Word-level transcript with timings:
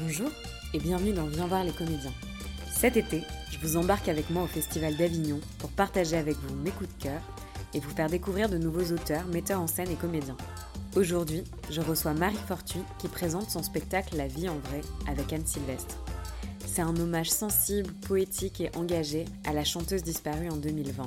Bonjour 0.00 0.28
et 0.72 0.80
bienvenue 0.80 1.12
dans 1.12 1.26
Viens 1.26 1.46
voir 1.46 1.62
les 1.62 1.70
comédiens. 1.70 2.12
Cet 2.68 2.96
été, 2.96 3.22
je 3.52 3.58
vous 3.58 3.76
embarque 3.76 4.08
avec 4.08 4.28
moi 4.28 4.42
au 4.42 4.48
Festival 4.48 4.96
d'Avignon 4.96 5.38
pour 5.58 5.70
partager 5.70 6.16
avec 6.16 6.36
vous 6.36 6.54
mes 6.56 6.72
coups 6.72 6.90
de 6.96 7.02
cœur 7.04 7.20
et 7.74 7.78
vous 7.78 7.90
faire 7.90 8.10
découvrir 8.10 8.48
de 8.48 8.58
nouveaux 8.58 8.92
auteurs, 8.92 9.24
metteurs 9.26 9.60
en 9.60 9.68
scène 9.68 9.90
et 9.90 9.94
comédiens. 9.94 10.36
Aujourd'hui, 10.96 11.44
je 11.70 11.80
reçois 11.80 12.12
Marie 12.12 12.34
Fortuny 12.48 12.82
qui 12.98 13.06
présente 13.06 13.50
son 13.50 13.62
spectacle 13.62 14.16
La 14.16 14.26
vie 14.26 14.48
en 14.48 14.58
vrai 14.58 14.80
avec 15.06 15.32
Anne 15.32 15.46
Sylvestre. 15.46 15.96
C'est 16.66 16.82
un 16.82 16.96
hommage 16.96 17.30
sensible, 17.30 17.92
poétique 18.08 18.60
et 18.60 18.74
engagé 18.74 19.26
à 19.44 19.52
la 19.52 19.62
chanteuse 19.62 20.02
disparue 20.02 20.50
en 20.50 20.56
2020. 20.56 21.04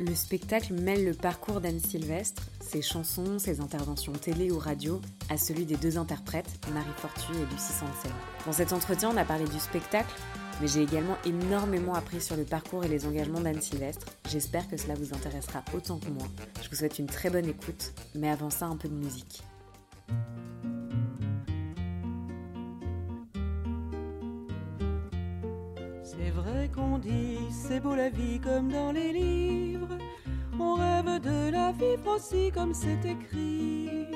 Le 0.00 0.14
spectacle 0.16 0.74
mêle 0.74 1.04
le 1.04 1.14
parcours 1.14 1.60
d'Anne 1.60 1.80
Sylvestre, 1.80 2.42
ses 2.66 2.82
chansons, 2.82 3.38
ses 3.38 3.60
interventions 3.60 4.12
télé 4.12 4.50
ou 4.50 4.58
radio, 4.58 5.00
à 5.30 5.38
celui 5.38 5.64
des 5.64 5.76
deux 5.76 5.98
interprètes, 5.98 6.50
Marie 6.74 6.90
Fortu 6.96 7.32
et 7.32 7.52
Lucie 7.52 7.72
Sansen. 7.72 8.10
Dans 8.44 8.52
cet 8.52 8.72
entretien, 8.72 9.10
on 9.14 9.16
a 9.16 9.24
parlé 9.24 9.44
du 9.44 9.58
spectacle, 9.58 10.12
mais 10.60 10.66
j'ai 10.66 10.82
également 10.82 11.16
énormément 11.24 11.94
appris 11.94 12.20
sur 12.20 12.36
le 12.36 12.44
parcours 12.44 12.84
et 12.84 12.88
les 12.88 13.06
engagements 13.06 13.40
d'Anne 13.40 13.60
Sylvestre. 13.60 14.06
J'espère 14.28 14.68
que 14.68 14.76
cela 14.76 14.94
vous 14.94 15.14
intéressera 15.14 15.62
autant 15.74 15.98
que 15.98 16.10
moi. 16.10 16.26
Je 16.62 16.68
vous 16.68 16.74
souhaite 16.74 16.98
une 16.98 17.06
très 17.06 17.30
bonne 17.30 17.46
écoute, 17.46 17.92
mais 18.14 18.28
avant 18.28 18.50
ça, 18.50 18.66
un 18.66 18.76
peu 18.76 18.88
de 18.88 18.94
musique. 18.94 19.42
C'est 26.02 26.30
vrai 26.30 26.68
qu'on 26.74 26.98
dit 26.98 27.38
c'est 27.50 27.80
beau 27.80 27.94
la 27.94 28.10
vie 28.10 28.40
comme 28.40 28.72
dans 28.72 28.90
les 28.90 29.12
livres. 29.12 29.98
On 30.58 31.05
de 31.26 31.50
la 31.50 31.72
vivre 31.72 32.16
aussi 32.16 32.50
comme 32.52 32.72
c'est 32.72 33.04
écrit. 33.04 34.06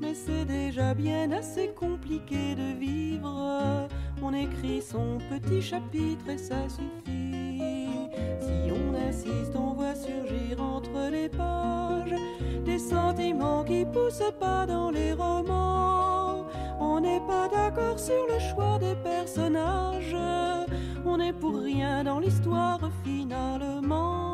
Mais 0.00 0.14
c'est 0.14 0.46
déjà 0.46 0.94
bien 0.94 1.30
assez 1.32 1.68
compliqué 1.68 2.54
de 2.54 2.78
vivre. 2.78 3.88
On 4.22 4.32
écrit 4.32 4.80
son 4.80 5.18
petit 5.30 5.60
chapitre 5.60 6.28
et 6.30 6.38
ça 6.38 6.68
suffit. 6.68 8.08
Si 8.40 8.72
on 8.78 8.94
insiste, 9.08 9.54
on 9.54 9.74
voit 9.74 9.94
surgir 9.94 10.60
entre 10.60 11.10
les 11.10 11.28
pages 11.28 12.18
des 12.64 12.78
sentiments 12.78 13.64
qui 13.64 13.84
poussent 13.84 14.32
pas 14.40 14.66
dans 14.66 14.90
les 14.90 15.12
romans. 15.12 16.46
On 16.80 17.00
n'est 17.00 17.24
pas 17.26 17.48
d'accord 17.48 17.98
sur 17.98 18.26
le 18.32 18.38
choix 18.38 18.78
des 18.78 18.96
personnages. 18.96 20.16
On 21.04 21.18
n'est 21.18 21.34
pour 21.34 21.56
rien 21.60 22.04
dans 22.04 22.18
l'histoire 22.18 22.80
finalement. 23.04 24.33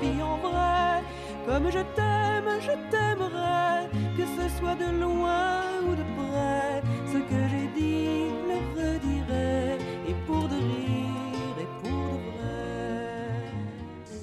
Vie 0.00 0.22
en 0.22 0.38
vrai, 0.38 1.02
comme 1.46 1.70
je 1.70 1.82
t'aime, 1.96 2.50
je 2.60 2.74
t'aimerai, 2.90 3.88
que 4.16 4.24
ce 4.36 4.58
soit 4.58 4.74
de 4.74 4.90
loin 5.00 5.80
ou 5.86 5.94
de 5.94 6.04
près. 6.16 6.82
Ce 7.12 7.18
que 7.18 7.40
j'ai 7.50 7.68
dit, 7.78 8.28
le 8.48 8.58
redirai, 8.76 9.78
et 10.08 10.16
pour 10.26 10.48
de 10.48 10.56
rire, 10.56 11.56
et 11.64 11.70
pour 11.82 12.18
de 12.18 12.30
vrai. 12.36 13.52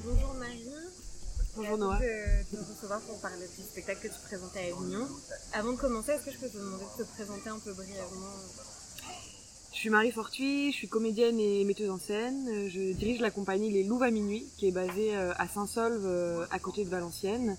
Bonjour 0.03 0.33
Marie. 0.35 0.69
Bonjour 1.55 1.77
Noah. 1.77 1.99
de 1.99 2.57
te 2.57 2.71
recevoir 2.71 3.01
pour 3.01 3.19
parler 3.21 3.47
du 3.57 3.63
spectacle 3.63 4.07
que 4.09 4.13
tu 4.13 4.19
présentais 4.27 4.71
à 4.71 4.75
Avignon. 4.75 5.07
Avant 5.53 5.71
de 5.71 5.77
commencer, 5.77 6.11
est-ce 6.11 6.25
que 6.25 6.31
je 6.31 6.37
peux 6.37 6.49
te 6.49 6.57
demander 6.57 6.85
de 6.97 7.03
te 7.03 7.09
présenter 7.09 7.49
un 7.49 7.59
peu 7.59 7.73
brièvement? 7.73 8.35
Suis 9.85 9.91
Marie 9.91 10.11
Fortuit, 10.11 10.71
je 10.71 10.77
suis 10.77 10.87
comédienne 10.87 11.39
et 11.39 11.63
metteuse 11.63 11.91
en 11.91 11.99
scène. 11.99 12.49
Je 12.69 12.91
dirige 12.93 13.19
la 13.19 13.29
compagnie 13.29 13.69
Les 13.69 13.83
Louves 13.83 14.01
à 14.01 14.09
minuit, 14.09 14.43
qui 14.57 14.67
est 14.67 14.71
basée 14.71 15.15
euh, 15.15 15.31
à 15.37 15.47
Saint-Solve, 15.47 16.01
euh, 16.07 16.43
à 16.49 16.57
côté 16.57 16.83
de 16.83 16.89
Valenciennes. 16.89 17.55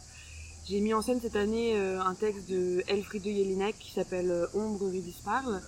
J'ai 0.68 0.80
mis 0.80 0.92
en 0.92 1.02
scène 1.02 1.20
cette 1.22 1.36
année 1.36 1.74
euh, 1.76 2.00
un 2.00 2.16
texte 2.16 2.50
de 2.50 2.82
Elfriede 2.88 3.26
Jelinek 3.26 3.78
qui 3.78 3.92
s'appelle 3.92 4.48
Ombre 4.54 4.88
Ridis 4.88 5.22
parle. 5.24 5.62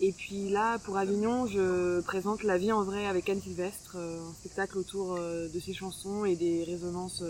Et 0.00 0.12
puis 0.12 0.48
là, 0.48 0.78
pour 0.78 0.96
Avignon, 0.96 1.46
je 1.46 2.00
présente 2.00 2.42
La 2.42 2.56
vie 2.56 2.72
en 2.72 2.84
vrai 2.84 3.04
avec 3.04 3.28
Anne 3.28 3.42
Sylvestre, 3.42 3.98
un 3.98 4.32
spectacle 4.32 4.78
autour 4.78 5.18
de 5.18 5.60
ses 5.60 5.74
chansons 5.74 6.24
et 6.24 6.36
des 6.36 6.64
résonances 6.64 7.22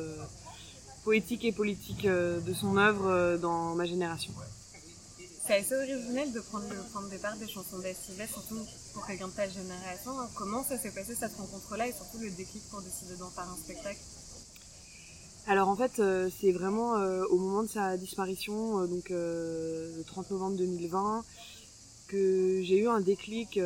poétiques 1.02 1.44
et 1.44 1.50
politiques 1.50 2.06
de 2.06 2.54
son 2.54 2.76
œuvre 2.76 3.38
dans 3.38 3.74
ma 3.74 3.86
génération. 3.86 4.32
C'est 5.44 5.56
assez 5.56 5.74
originel 5.74 6.32
de 6.32 6.38
prendre 6.38 6.68
le 6.68 6.82
point 6.92 7.02
de 7.02 7.10
départ 7.10 7.36
des 7.36 7.48
chansons 7.48 7.78
Sylvestre, 7.82 8.34
surtout 8.34 8.64
pour 8.94 9.04
quelqu'un 9.04 9.26
de 9.26 9.32
ta 9.32 9.48
génération. 9.48 10.12
Comment 10.36 10.62
ça 10.62 10.78
s'est 10.78 10.92
passé 10.92 11.16
cette 11.16 11.34
rencontre-là 11.34 11.88
et 11.88 11.92
surtout 11.92 12.18
le 12.18 12.30
déclic 12.30 12.62
pour 12.70 12.80
décider 12.80 13.16
d'en 13.16 13.28
faire 13.28 13.48
un 13.50 13.56
spectacle? 13.56 13.98
Alors 15.48 15.68
en 15.68 15.74
fait, 15.74 15.98
euh, 15.98 16.30
c'est 16.40 16.52
vraiment 16.52 16.96
euh, 16.96 17.24
au 17.24 17.38
moment 17.38 17.64
de 17.64 17.68
sa 17.68 17.96
disparition, 17.96 18.82
euh, 18.82 18.86
donc 18.86 19.10
le 19.10 20.04
30 20.06 20.30
novembre 20.30 20.56
2020, 20.58 21.24
que 22.06 22.60
j'ai 22.62 22.78
eu 22.78 22.88
un 22.88 23.00
déclic 23.00 23.58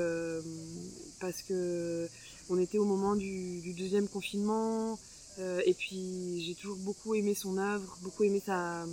parce 1.20 1.42
que 1.42 2.08
on 2.48 2.58
était 2.58 2.78
au 2.78 2.86
moment 2.86 3.16
du, 3.16 3.74
deuxième 3.74 4.08
confinement 4.08 4.98
et 5.38 5.74
puis 5.74 6.42
j'ai 6.46 6.54
toujours 6.54 6.76
beaucoup 6.78 7.14
aimé 7.14 7.34
son 7.34 7.58
œuvre, 7.58 7.98
beaucoup 8.02 8.22
aimé 8.22 8.40
sa, 8.44 8.86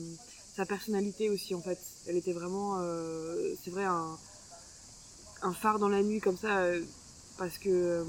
sa 0.56 0.66
personnalité 0.66 1.30
aussi 1.30 1.56
en 1.56 1.62
fait. 1.62 1.80
Elle 2.08 2.18
était 2.18 2.34
vraiment, 2.34 2.80
euh, 2.80 3.54
c'est 3.64 3.72
vrai, 3.72 3.84
un, 3.84 4.18
un 5.42 5.54
phare 5.54 5.80
dans 5.80 5.90
la 5.90 6.02
nuit 6.02 6.20
comme 6.20 6.38
ça. 6.38 6.60
euh, 6.60 6.82
parce 7.38 7.58
que 7.58 7.70
euh, 7.70 8.04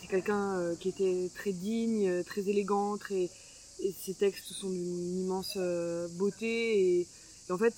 c'est 0.00 0.08
quelqu'un 0.08 0.58
euh, 0.58 0.74
qui 0.74 0.88
était 0.88 1.30
très 1.34 1.52
digne, 1.52 2.08
euh, 2.08 2.22
très 2.22 2.42
élégant, 2.42 2.96
très, 2.96 3.30
et 3.80 3.94
ses 4.04 4.14
textes 4.14 4.52
sont 4.52 4.70
d'une 4.70 5.20
immense 5.22 5.56
beauté 6.18 7.00
et, 7.00 7.06
en 7.50 7.58
fait 7.58 7.74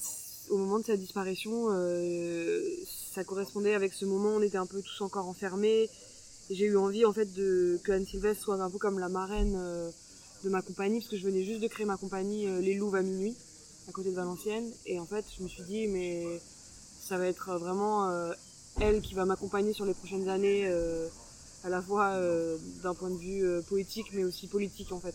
au 0.51 0.59
moment 0.59 0.79
de 0.79 0.85
sa 0.85 0.97
disparition 0.97 1.69
ça 3.15 3.25
correspondait 3.25 3.73
avec 3.75 3.95
ce 3.95 4.05
moment 4.05 4.35
où 4.35 4.39
on 4.39 4.43
était 4.43 4.59
un 4.59 4.67
peu 4.67 4.83
tous 4.83 5.01
encore 5.03 5.27
enfermés 5.27 5.89
j'ai 6.51 6.67
eu 6.67 6.77
envie 6.77 7.07
en 7.07 7.15
fait 7.15 7.33
de 7.33 7.81
que 7.83 7.93
Anne 7.93 8.05
Sylvestre 8.05 8.45
soit 8.45 8.57
un 8.57 8.69
peu 8.69 8.77
comme 8.77 8.99
la 8.99 9.09
marraine 9.09 9.55
de 10.45 10.51
ma 10.51 10.61
compagnie 10.61 10.99
parce 10.99 11.11
que 11.11 11.17
je 11.17 11.25
venais 11.25 11.45
juste 11.45 11.61
de 11.61 11.69
créer 11.69 11.87
ma 11.87 11.97
compagnie 11.97 12.47
Les 12.61 12.75
Louves 12.75 12.97
à 12.97 13.03
minuit 13.03 13.35
à 13.89 13.93
côté 13.93 14.11
de 14.11 14.17
Valenciennes 14.17 14.71
et 14.87 14.99
en 14.99 15.07
fait 15.07 15.25
je 15.37 15.43
me 15.43 15.49
suis 15.49 15.63
dit 15.63 15.87
mais 15.89 16.41
ça 17.01 17.19
va 17.19 17.27
être 17.27 17.59
vraiment 17.59 18.11
euh, 18.11 18.33
elle 18.81 19.01
qui 19.01 19.15
va 19.15 19.25
m'accompagner 19.25 19.73
sur 19.73 19.85
les 19.85 19.95
prochaines 19.95 20.29
années 20.29 20.67
euh, 20.67 21.09
à 21.65 21.69
la 21.69 21.83
fois 21.83 22.13
euh, 22.13 22.57
d'un 22.83 22.95
point 22.95 23.11
de 23.11 23.19
vue 23.19 23.63
poétique 23.69 24.07
mais 24.13 24.25
aussi 24.25 24.47
politique 24.47 24.93
en 24.93 25.01
fait. 25.01 25.15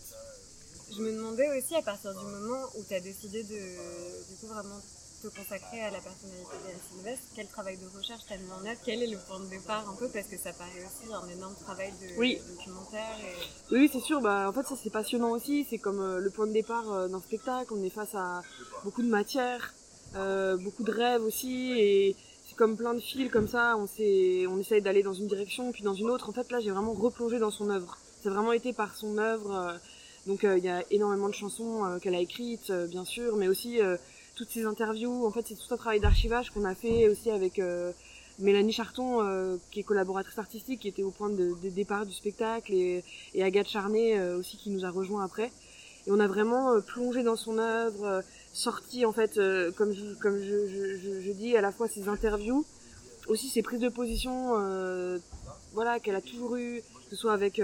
Je 0.92 1.02
me 1.02 1.12
demandais 1.12 1.46
aussi 1.56 1.74
à 1.76 1.82
partir 1.82 2.12
du 2.14 2.24
moment 2.24 2.64
où 2.76 2.82
tu 2.86 2.94
as 2.94 3.00
décidé 3.00 3.42
de 3.42 4.28
du 4.28 4.36
coup 4.40 4.46
vraiment 4.46 4.80
te 5.22 5.28
consacrer 5.28 5.82
à 5.82 5.90
la 5.90 5.98
personnalité 6.00 6.56
d'Anne 6.66 6.80
Sylvestre, 6.90 7.26
quel 7.36 7.46
travail 7.46 7.76
de 7.76 7.86
recherche 7.96 8.22
t'as 8.28 8.36
mis 8.38 8.50
en 8.50 8.64
œuvre, 8.66 8.80
quel 8.84 9.02
est 9.02 9.06
le 9.06 9.18
point 9.28 9.38
de 9.40 9.46
départ 9.50 9.86
un 9.88 9.94
peu 9.94 10.08
parce 10.08 10.26
que 10.26 10.38
ça 10.38 10.52
paraît 10.52 10.70
aussi 10.84 11.12
un 11.12 11.28
énorme 11.28 11.54
travail 11.62 11.92
de 12.00 12.18
Oui. 12.18 12.38
documentaire 12.56 13.16
et 13.20 13.74
Oui, 13.74 13.90
c'est 13.92 14.00
sûr. 14.00 14.20
Bah, 14.20 14.48
en 14.48 14.52
fait, 14.52 14.66
ça 14.66 14.76
c'est 14.82 14.90
passionnant 14.90 15.30
aussi. 15.30 15.66
C'est 15.68 15.78
comme 15.78 16.00
euh, 16.00 16.20
le 16.20 16.30
point 16.30 16.46
de 16.46 16.52
départ 16.52 16.90
euh, 16.90 17.08
d'un 17.08 17.20
spectacle. 17.20 17.72
On 17.74 17.84
est 17.84 17.90
face 17.90 18.14
à 18.14 18.42
beaucoup 18.84 19.02
de 19.02 19.08
matière, 19.08 19.74
euh, 20.16 20.56
beaucoup 20.56 20.84
de 20.84 20.92
rêves 20.92 21.22
aussi, 21.22 21.72
et 21.78 22.16
c'est 22.48 22.56
comme 22.56 22.76
plein 22.76 22.94
de 22.94 23.00
fils 23.00 23.30
comme 23.30 23.48
ça. 23.48 23.76
On 23.76 23.86
on 23.86 24.58
essaye 24.58 24.80
d'aller 24.80 25.02
dans 25.02 25.14
une 25.14 25.26
direction 25.26 25.70
puis 25.72 25.82
dans 25.82 25.94
une 25.94 26.08
autre. 26.08 26.30
En 26.30 26.32
fait, 26.32 26.50
là, 26.50 26.60
j'ai 26.60 26.70
vraiment 26.70 26.94
replongé 26.94 27.38
dans 27.38 27.50
son 27.50 27.68
œuvre. 27.68 27.98
C'est 28.22 28.30
vraiment 28.30 28.52
été 28.52 28.72
par 28.72 28.94
son 28.96 29.18
œuvre. 29.18 29.78
donc, 30.26 30.40
il 30.44 30.64
y 30.64 30.68
a 30.68 30.82
énormément 30.90 31.28
de 31.28 31.34
chansons 31.34 31.98
qu'elle 32.02 32.14
a 32.14 32.20
écrites, 32.20 32.70
bien 32.70 33.04
sûr, 33.06 33.36
mais 33.36 33.48
aussi 33.48 33.80
toutes 34.40 34.50
ces 34.50 34.64
interviews. 34.64 35.26
En 35.26 35.30
fait, 35.30 35.44
c'est 35.46 35.54
tout 35.54 35.74
un 35.74 35.76
travail 35.76 36.00
d'archivage 36.00 36.50
qu'on 36.50 36.64
a 36.64 36.74
fait 36.74 37.08
aussi 37.08 37.30
avec. 37.30 37.58
euh, 37.58 37.92
Mélanie 38.38 38.72
Charton, 38.72 39.20
euh, 39.20 39.58
qui 39.70 39.80
est 39.80 39.82
collaboratrice 39.82 40.38
artistique, 40.38 40.80
qui 40.80 40.88
était 40.88 41.02
au 41.02 41.10
point 41.10 41.28
de, 41.28 41.54
départ 41.68 42.06
du 42.06 42.14
spectacle, 42.14 42.72
et, 42.72 43.04
Agathe 43.38 43.68
Charnet 43.68 44.18
euh, 44.18 44.38
aussi 44.38 44.56
qui 44.56 44.70
nous 44.70 44.86
a 44.86 44.90
rejoint 44.90 45.22
après. 45.22 45.52
Et 46.06 46.10
on 46.10 46.18
a 46.18 46.26
vraiment 46.26 46.80
plongé 46.80 47.22
dans 47.22 47.36
son 47.36 47.58
œuvre, 47.58 48.22
sorti 48.54 49.04
en 49.04 49.12
fait, 49.12 49.38
comme, 49.76 49.92
je, 49.92 51.32
dis, 51.32 51.54
à 51.54 51.60
la 51.60 51.70
fois 51.70 51.86
ses 51.86 52.08
interviews, 52.08 52.64
aussi 53.26 53.50
ses 53.50 53.60
prises 53.60 53.80
de 53.80 53.90
position, 53.90 54.54
voilà, 55.74 56.00
qu'elle 56.00 56.16
a 56.16 56.22
toujours 56.22 56.56
eu, 56.56 56.80
que 56.80 57.10
ce 57.10 57.16
soit 57.16 57.34
avec 57.34 57.60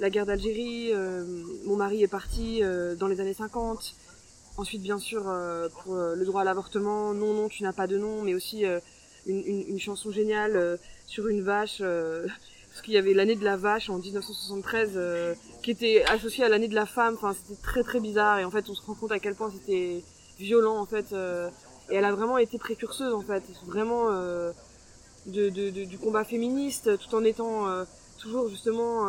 la 0.00 0.10
guerre 0.10 0.26
d'Algérie, 0.26 0.92
mon 1.66 1.76
mari 1.76 2.02
est 2.02 2.08
parti 2.08 2.62
dans 2.98 3.06
les 3.06 3.20
années 3.20 3.34
50, 3.34 3.94
ensuite 4.60 4.82
bien 4.82 4.98
sûr 4.98 5.24
euh, 5.26 5.68
pour 5.68 5.94
euh, 5.94 6.14
le 6.14 6.24
droit 6.24 6.42
à 6.42 6.44
l'avortement, 6.44 7.14
non, 7.14 7.34
non, 7.34 7.48
tu 7.48 7.62
n'as 7.62 7.72
pas 7.72 7.86
de 7.86 7.98
nom, 7.98 8.22
mais 8.22 8.34
aussi 8.34 8.64
euh, 8.64 8.78
une, 9.26 9.78
chanson 9.78 10.10
géniale 10.10 10.78
sur 11.06 11.28
une 11.28 11.42
vache, 11.42 11.78
parce 12.70 12.82
qu'il 12.82 12.94
y 12.94 12.98
avait 12.98 13.14
l'année 13.14 13.36
de 13.36 13.44
la 13.44 13.56
vache 13.56 13.90
en 13.90 13.98
1973 13.98 14.92
euh, 14.94 15.34
qui 15.62 15.70
était 15.70 16.04
associée 16.04 16.44
à 16.44 16.48
l'année 16.48 16.68
de 16.68 16.74
la 16.74 16.86
femme. 16.86 17.14
Enfin, 17.14 17.34
c'était 17.34 17.60
très 17.60 17.82
très 17.82 18.00
bizarre 18.00 18.38
et 18.38 18.44
en 18.44 18.50
fait, 18.50 18.68
on 18.68 18.74
se 18.74 18.82
rend 18.82 18.94
compte 18.94 19.12
à 19.12 19.18
quel 19.18 19.34
point 19.34 19.50
c'était 19.50 20.02
violent 20.38 20.78
en 20.78 20.86
fait. 20.86 21.12
et 21.12 21.94
elle 21.94 22.04
a 22.04 22.12
vraiment 22.12 22.38
été 22.38 22.58
précurseuse 22.58 23.12
en 23.12 23.22
fait, 23.22 23.42
vraiment 23.66 24.08
du 25.26 25.98
combat 26.00 26.24
féministe, 26.24 26.98
tout 26.98 27.14
en 27.14 27.24
étant 27.24 27.66
toujours 28.18 28.48
justement 28.48 29.06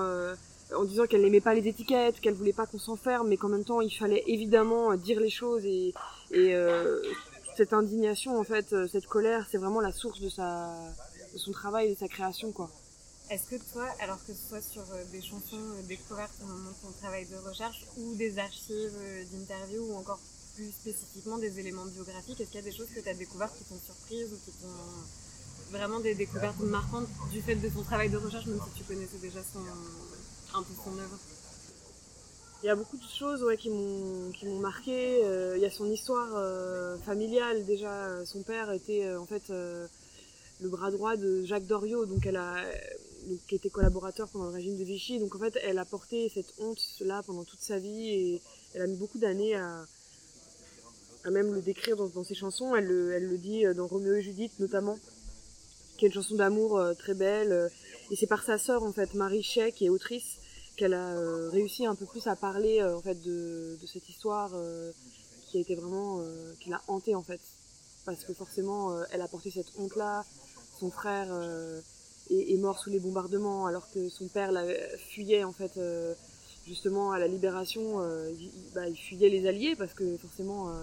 en 0.75 0.83
disant 0.83 1.05
qu'elle 1.05 1.21
n'aimait 1.21 1.41
pas 1.41 1.53
les 1.53 1.67
étiquettes, 1.67 2.19
qu'elle 2.19 2.33
voulait 2.33 2.53
pas 2.53 2.65
qu'on 2.65 2.79
s'enferme, 2.79 3.27
mais 3.27 3.37
qu'en 3.37 3.49
même 3.49 3.63
temps 3.63 3.81
il 3.81 3.91
fallait 3.91 4.23
évidemment 4.27 4.91
euh, 4.91 4.95
dire 4.97 5.19
les 5.19 5.29
choses 5.29 5.65
et, 5.65 5.93
et 6.31 6.55
euh, 6.55 7.01
cette 7.57 7.73
indignation, 7.73 8.39
en 8.39 8.43
fait, 8.43 8.73
cette 8.87 9.07
colère, 9.07 9.45
c'est 9.51 9.57
vraiment 9.57 9.81
la 9.81 9.91
source 9.91 10.21
de, 10.21 10.29
sa, 10.29 10.73
de 11.33 11.37
son 11.37 11.51
travail, 11.51 11.89
de 11.89 11.95
sa 11.95 12.07
création, 12.07 12.51
quoi. 12.51 12.69
Est-ce 13.29 13.49
que 13.49 13.71
toi, 13.71 13.85
alors 14.01 14.17
que 14.25 14.33
ce 14.33 14.49
soit 14.49 14.61
sur 14.61 14.83
des 15.11 15.21
chansons 15.21 15.61
découvertes 15.87 16.33
au 16.43 16.47
moment 16.47 16.69
de 16.69 16.87
ton 16.87 16.91
travail 16.99 17.25
de 17.27 17.37
recherche 17.47 17.85
ou 17.97 18.15
des 18.15 18.37
archives 18.37 18.91
d'interviews 19.31 19.83
ou 19.83 19.95
encore 19.95 20.19
plus 20.55 20.71
spécifiquement 20.71 21.37
des 21.37 21.59
éléments 21.59 21.85
biographiques, 21.85 22.41
est-ce 22.41 22.49
qu'il 22.49 22.59
y 22.59 22.63
a 22.63 22.69
des 22.69 22.75
choses 22.75 22.89
que 22.93 22.99
tu 22.99 23.07
as 23.07 23.13
découvertes 23.13 23.57
qui 23.57 23.63
t'ont 23.63 23.79
surprise 23.79 24.33
ou 24.33 24.37
qui 24.43 24.51
t'ont 24.57 25.71
vraiment 25.71 25.99
des 25.99 26.15
découvertes 26.15 26.59
marquantes 26.59 27.07
du 27.31 27.41
fait 27.41 27.55
de 27.55 27.69
ton 27.69 27.83
travail 27.83 28.09
de 28.09 28.17
recherche, 28.17 28.45
même 28.47 28.59
si 28.67 28.81
tu 28.81 28.83
connaissais 28.83 29.17
déjà 29.21 29.39
son, 29.41 29.59
un 30.53 30.63
peu 30.63 30.73
son 30.83 30.97
œuvre 30.97 31.17
il 32.63 32.67
y 32.67 32.69
a 32.69 32.75
beaucoup 32.75 32.97
de 32.97 33.03
choses 33.03 33.43
ouais, 33.43 33.57
qui 33.57 33.71
m'ont 33.71 34.31
qui 34.31 34.45
marqué. 34.45 35.25
Euh, 35.25 35.57
il 35.57 35.63
y 35.63 35.65
a 35.65 35.71
son 35.71 35.89
histoire 35.89 36.29
euh, 36.35 36.95
familiale 36.99 37.65
déjà. 37.65 38.23
Son 38.25 38.43
père 38.43 38.71
était 38.71 39.05
euh, 39.05 39.19
en 39.19 39.25
fait 39.25 39.49
le 39.49 40.69
bras 40.69 40.91
droit 40.91 41.17
de 41.17 41.43
Jacques 41.43 41.65
Doriot, 41.65 42.05
donc 42.05 42.25
elle 42.25 42.39
qui 43.47 43.55
était 43.55 43.69
collaborateur 43.69 44.29
pendant 44.29 44.45
le 44.45 44.51
régime 44.51 44.77
de 44.77 44.83
Vichy. 44.83 45.19
Donc 45.19 45.35
en 45.35 45.39
fait, 45.39 45.57
elle 45.63 45.79
a 45.79 45.85
porté 45.85 46.29
cette 46.33 46.53
honte 46.59 46.79
là 46.99 47.23
pendant 47.25 47.43
toute 47.43 47.61
sa 47.61 47.79
vie 47.79 48.09
et 48.09 48.41
elle 48.75 48.83
a 48.83 48.87
mis 48.87 48.97
beaucoup 48.97 49.17
d'années 49.17 49.55
à, 49.55 49.85
à 51.23 51.31
même 51.31 51.53
le 51.53 51.61
décrire 51.61 51.97
dans, 51.97 52.23
ses 52.23 52.35
chansons. 52.35 52.75
Elle 52.75 52.85
le, 52.85 53.11
elle 53.13 53.27
le 53.27 53.37
dit 53.39 53.63
dans 53.75 53.87
Roméo 53.87 54.13
et 54.13 54.21
Judith 54.21 54.51
notamment, 54.59 54.99
qui 55.97 56.05
est 56.05 56.09
une 56.09 56.13
chanson 56.13 56.35
d'amour 56.35 56.79
très 56.99 57.15
belle. 57.15 57.71
et 58.11 58.15
c'est 58.15 58.27
par 58.27 58.43
sa 58.43 58.59
sœur 58.59 58.83
en 58.83 58.93
fait, 58.93 59.15
Marie 59.15 59.43
Chet, 59.43 59.71
qui 59.71 59.85
est 59.85 59.89
autrice, 59.89 60.30
qu'elle 60.75 60.93
a 60.93 61.15
euh, 61.15 61.49
réussi 61.49 61.85
un 61.85 61.95
peu 61.95 62.05
plus 62.05 62.27
à 62.27 62.35
parler 62.35 62.79
euh, 62.79 62.97
en 62.97 63.01
fait 63.01 63.21
de, 63.21 63.77
cette 63.91 64.07
histoire 64.09 64.51
euh, 64.53 64.91
qui 65.47 65.57
a 65.57 65.61
été 65.61 65.75
vraiment 65.75 66.21
qui 66.59 66.69
l'a 66.69 66.81
hantée 66.87 67.15
en 67.15 67.23
fait. 67.23 67.41
Parce 68.05 68.23
que 68.23 68.33
forcément 68.33 68.95
elle 69.11 69.21
a 69.21 69.27
porté 69.27 69.51
cette 69.51 69.71
honte 69.77 69.95
là 69.95 70.23
son 70.79 70.89
frère 70.89 71.27
est, 72.29 72.57
mort 72.57 72.79
sous 72.79 72.89
les 72.89 72.99
bombardements 72.99 73.67
alors 73.67 73.91
que 73.91 74.09
son 74.09 74.27
père 74.27 74.51
la 74.51 74.63
fuyait 74.97 75.43
en 75.43 75.51
fait 75.51 75.77
justement 76.65 77.11
à 77.11 77.19
la 77.19 77.27
libération. 77.27 78.01
Il, 78.39 78.49
bah, 78.73 78.87
il, 78.87 78.95
fuyait 78.95 79.29
les 79.29 79.45
alliés 79.45 79.75
parce 79.75 79.93
que 79.93 80.17
forcément 80.17 80.73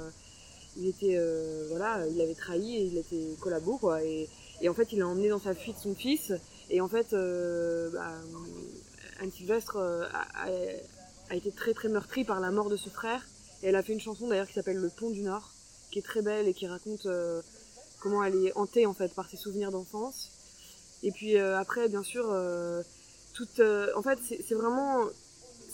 il 0.77 0.87
était 0.87 1.19
voilà 1.71 2.07
il 2.07 2.21
avait 2.21 2.35
trahi 2.35 2.77
et 2.77 2.85
il 2.85 2.99
était 2.99 3.35
collabo 3.41 3.79
quoi. 3.79 4.05
Et, 4.05 4.29
et 4.61 4.69
en 4.69 4.75
fait 4.75 4.93
il 4.93 5.01
a 5.01 5.09
emmené 5.09 5.31
dans 5.31 5.41
sa 5.41 5.55
fuite 5.55 5.79
son 5.79 5.95
fils. 5.95 6.35
Et 6.69 6.83
en 6.83 6.89
fait 6.89 7.13
bah, 7.13 8.13
Anne 9.21 9.31
Sylvestre 9.33 9.77
euh, 9.77 10.05
a, 11.31 11.35
été 11.35 11.51
très 11.51 11.75
très 11.75 11.89
meurtrie 11.89 12.25
par 12.25 12.41
la 12.41 12.51
mort 12.51 12.69
de 12.69 12.77
ce 12.77 12.89
frère. 12.89 13.27
Et 13.63 13.69
elle 13.69 13.77
a 13.77 13.83
fait 13.83 13.93
une 13.93 14.01
chanson 14.01 14.29
d'ailleurs 14.29 14.47
qui 14.47 14.55
s'appelle 14.55 14.77
Le 14.77 14.89
Pont 14.89 15.11
du 15.11 15.23
Nord, 15.23 15.51
qui 15.91 15.99
est 15.99 16.03
très 16.03 16.23
belle 16.23 16.47
et 16.47 16.55
qui 16.55 16.67
raconte 16.67 17.07
euh, 17.07 17.43
comment 18.01 18.23
elle 18.23 18.37
est 18.47 18.57
hantée 18.57 18.87
en 18.87 18.95
fait 18.95 19.13
par 19.15 19.29
ses 19.29 19.37
souvenirs 19.37 19.73
d'enfance. 19.73 20.31
Et 21.03 21.11
puis 21.11 21.37
euh, 21.37 21.59
après, 21.59 21.89
bien 21.89 22.03
sûr, 22.03 22.25
toute, 23.35 23.61
en 23.97 24.03
fait, 24.03 24.19
c'est 24.23 24.55
vraiment 24.55 25.05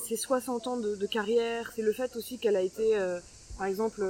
ses 0.07 0.17
60 0.17 0.67
ans 0.67 0.77
de, 0.79 1.07
carrière. 1.07 1.73
C'est 1.77 1.83
le 1.83 1.93
fait 1.93 2.17
aussi 2.17 2.39
qu'elle 2.39 2.57
a 2.57 2.63
été, 2.63 2.97
par 3.59 3.67
exemple, 3.67 4.03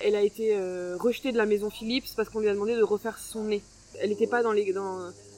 elle 0.00 0.14
a 0.14 0.22
été 0.22 0.56
rejetée 0.98 1.32
de 1.32 1.38
la 1.38 1.46
maison 1.46 1.70
Philips 1.70 2.14
parce 2.16 2.28
qu'on 2.28 2.40
lui 2.40 2.48
a 2.48 2.54
demandé 2.54 2.76
de 2.76 2.82
refaire 2.82 3.18
son 3.18 3.44
nez. 3.44 3.62
Elle 4.00 4.10
n'était 4.10 4.26
pas 4.26 4.42
dans 4.42 4.52
les, 4.52 4.72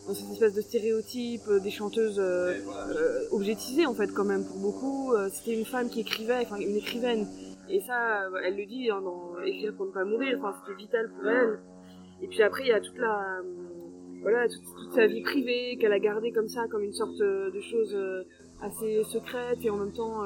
dans 0.07 0.15
cette 0.15 0.31
espèce 0.31 0.55
de 0.55 0.61
stéréotype 0.61 1.43
euh, 1.49 1.61
des 1.61 1.71
chanteuses 1.71 2.19
euh, 2.19 2.55
euh, 2.91 3.29
objetisées 3.31 3.87
en 3.87 3.95
fait 3.95 4.13
quand 4.13 4.25
même 4.25 4.45
pour 4.45 4.59
beaucoup. 4.59 5.15
C'était 5.33 5.59
une 5.59 5.65
femme 5.65 5.89
qui 5.89 6.01
écrivait, 6.01 6.39
enfin 6.43 6.57
une 6.57 6.77
écrivaine. 6.77 7.27
Et 7.69 7.81
ça, 7.81 8.29
elle 8.45 8.57
le 8.57 8.67
dit 8.67 8.91
hein, 8.91 9.01
dans 9.01 9.41
Écrire 9.45 9.75
pour 9.77 9.87
ne 9.87 9.93
pas 9.93 10.05
mourir, 10.05 10.39
enfin, 10.39 10.57
c'était 10.61 10.77
vital 10.77 11.11
pour 11.11 11.29
elle. 11.29 11.61
Et 12.23 12.27
puis 12.27 12.43
après, 12.43 12.65
il 12.65 12.69
y 12.69 12.73
a 12.73 12.81
toute 12.81 12.99
la, 12.99 13.41
voilà, 14.23 14.49
toute, 14.49 14.95
sa 14.95 15.07
vie 15.07 15.23
privée 15.23 15.77
qu'elle 15.81 15.93
a 15.93 16.01
gardée 16.01 16.33
comme 16.33 16.49
ça, 16.49 16.67
comme 16.69 16.83
une 16.83 16.93
sorte 16.93 17.17
de 17.19 17.61
chose 17.61 17.97
assez 18.61 19.05
secrète 19.05 19.59
et 19.63 19.71
en 19.71 19.77
même 19.77 19.93
temps 19.93 20.25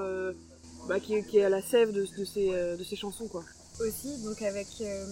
bah, 0.88 1.00
qui, 1.00 1.22
qui, 1.24 1.38
est 1.38 1.44
à 1.44 1.50
la 1.50 1.60
sève 1.60 1.92
de, 1.92 2.00
de, 2.00 2.24
ses, 2.24 2.50
de 2.50 2.82
ses 2.82 2.96
chansons, 2.96 3.28
quoi 3.28 3.42
aussi, 3.80 4.16
donc 4.18 4.40
avec 4.42 4.68
euh, 4.80 5.06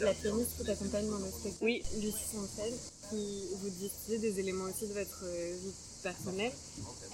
la 0.00 0.12
pianiste 0.14 0.58
qui 0.58 0.64
t'accompagne 0.64 1.08
dans 1.08 1.18
le 1.18 1.28
spectacle, 1.28 1.64
oui. 1.64 1.82
Lucie 2.00 2.24
Sancel, 2.32 2.72
qui 3.10 3.46
vous 3.62 3.70
distillez 3.70 4.18
des 4.18 4.40
éléments 4.40 4.64
aussi 4.64 4.86
de 4.86 4.94
votre 4.94 5.24
vie 5.24 5.74
personnelle. 6.02 6.52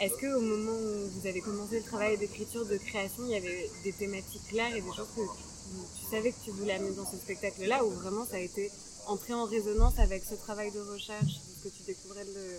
Est-ce 0.01 0.15
qu'au 0.15 0.41
moment 0.41 0.73
où 0.73 1.09
vous 1.09 1.27
avez 1.27 1.41
commencé 1.41 1.79
le 1.79 1.85
travail 1.85 2.19
d'écriture, 2.19 2.65
de 2.67 2.77
création, 2.77 3.25
il 3.25 3.33
y 3.33 3.37
avait 3.37 3.71
des 3.85 3.93
thématiques 3.93 4.47
claires 4.49 4.75
et 4.75 4.81
des 4.81 4.93
choses 4.95 5.09
que 5.15 5.21
tu 5.21 6.11
savais 6.11 6.33
que 6.33 6.45
tu 6.45 6.51
voulais 6.51 6.73
amener 6.73 6.93
dans 6.93 7.09
ce 7.09 7.17
spectacle-là, 7.17 7.85
ou 7.85 7.91
vraiment 7.91 8.27
ça 8.27 8.37
a 8.37 8.41
été 8.41 8.71
entré 9.07 9.35
en 9.35 9.45
résonance 9.45 9.99
avec 9.99 10.25
ce 10.25 10.35
travail 10.35 10.71
de 10.73 10.81
recherche, 10.81 11.41
ce 11.63 11.69
que 11.69 11.75
tu 11.75 11.83
découvrais 11.83 12.25
de 12.25 12.59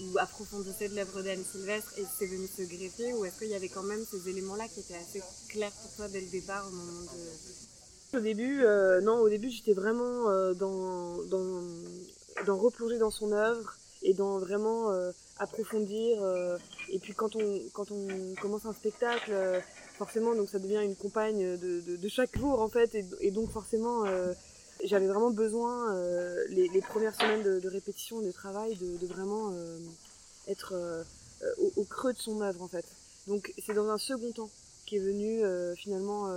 ou 0.00 0.18
approfondissait 0.18 0.88
de 0.88 0.96
l'œuvre 0.96 1.22
d'Anne 1.22 1.42
Sylvestre 1.44 1.92
et 1.98 2.04
c'est 2.18 2.26
venu 2.26 2.46
se 2.46 2.62
greffer 2.62 3.12
ou 3.14 3.24
est-ce 3.24 3.38
qu'il 3.38 3.48
y 3.48 3.54
avait 3.54 3.68
quand 3.68 3.82
même 3.82 4.04
ces 4.04 4.28
éléments-là 4.28 4.68
qui 4.68 4.80
étaient 4.80 4.96
assez 4.96 5.22
clairs 5.48 5.72
pour 5.82 5.92
toi 5.96 6.08
dès 6.08 6.20
le 6.20 6.28
départ 6.28 6.66
au 6.68 6.70
moment 6.70 7.02
de... 7.02 8.16
Au 8.16 8.20
début, 8.20 8.62
euh, 8.62 9.00
non, 9.00 9.18
au 9.20 9.28
début 9.28 9.50
j'étais 9.50 9.72
vraiment 9.72 10.30
euh, 10.30 10.54
dans, 10.54 11.22
dans, 11.24 12.56
replonger 12.56 12.98
dans 12.98 13.10
son 13.10 13.32
œuvre 13.32 13.76
et 14.02 14.14
dans 14.14 14.38
vraiment 14.38 14.90
euh, 14.90 15.10
approfondir. 15.38 16.22
et 16.90 16.98
puis 16.98 17.14
quand 17.14 17.34
on, 17.36 17.60
quand 17.72 17.90
on 17.90 18.34
commence 18.40 18.64
un 18.66 18.72
spectacle, 18.72 19.34
forcément 19.98 20.34
donc 20.34 20.48
ça 20.48 20.58
devient 20.58 20.82
une 20.84 20.96
compagne 20.96 21.56
de, 21.58 21.96
de, 21.96 22.08
chaque 22.08 22.38
jour 22.38 22.60
en 22.60 22.68
fait 22.68 22.94
et, 23.20 23.30
donc 23.30 23.50
forcément 23.50 24.04
j'avais 24.84 25.08
vraiment 25.08 25.30
besoin, 25.30 25.94
les, 26.76 26.82
premières 26.82 27.14
semaines 27.14 27.42
de, 27.42 27.60
de, 27.60 27.68
répétition, 27.68 28.20
de 28.20 28.30
travail, 28.30 28.76
de, 28.76 29.06
vraiment 29.06 29.50
euh, 29.52 29.78
être 30.48 30.72
euh, 30.74 31.02
au, 31.76 31.84
creux 31.84 32.12
de 32.12 32.18
son 32.18 32.40
œuvre 32.40 32.62
en 32.62 32.68
fait. 32.68 32.84
Donc 33.26 33.52
c'est 33.64 33.74
dans 33.74 33.88
un 33.88 33.98
second 33.98 34.32
temps 34.32 34.50
qu'est 34.86 34.98
venu 34.98 35.42
finalement 35.76 36.30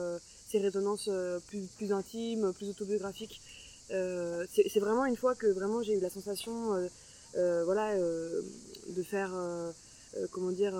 ces 0.47 0.57
résonances 0.57 1.07
plus, 1.47 1.67
plus 1.77 1.93
intimes, 1.93 2.51
plus 2.53 2.69
autobiographiques. 2.69 3.41
c'est 3.89 4.79
vraiment 4.79 5.05
une 5.05 5.15
fois 5.15 5.35
que 5.35 5.45
vraiment 5.45 5.83
j'ai 5.83 5.93
eu 5.93 5.99
la 5.99 6.09
sensation, 6.09 6.89
voilà, 7.35 7.95
de 7.95 9.03
faire, 9.03 9.31
comment 10.31 10.49
dire 10.51 10.73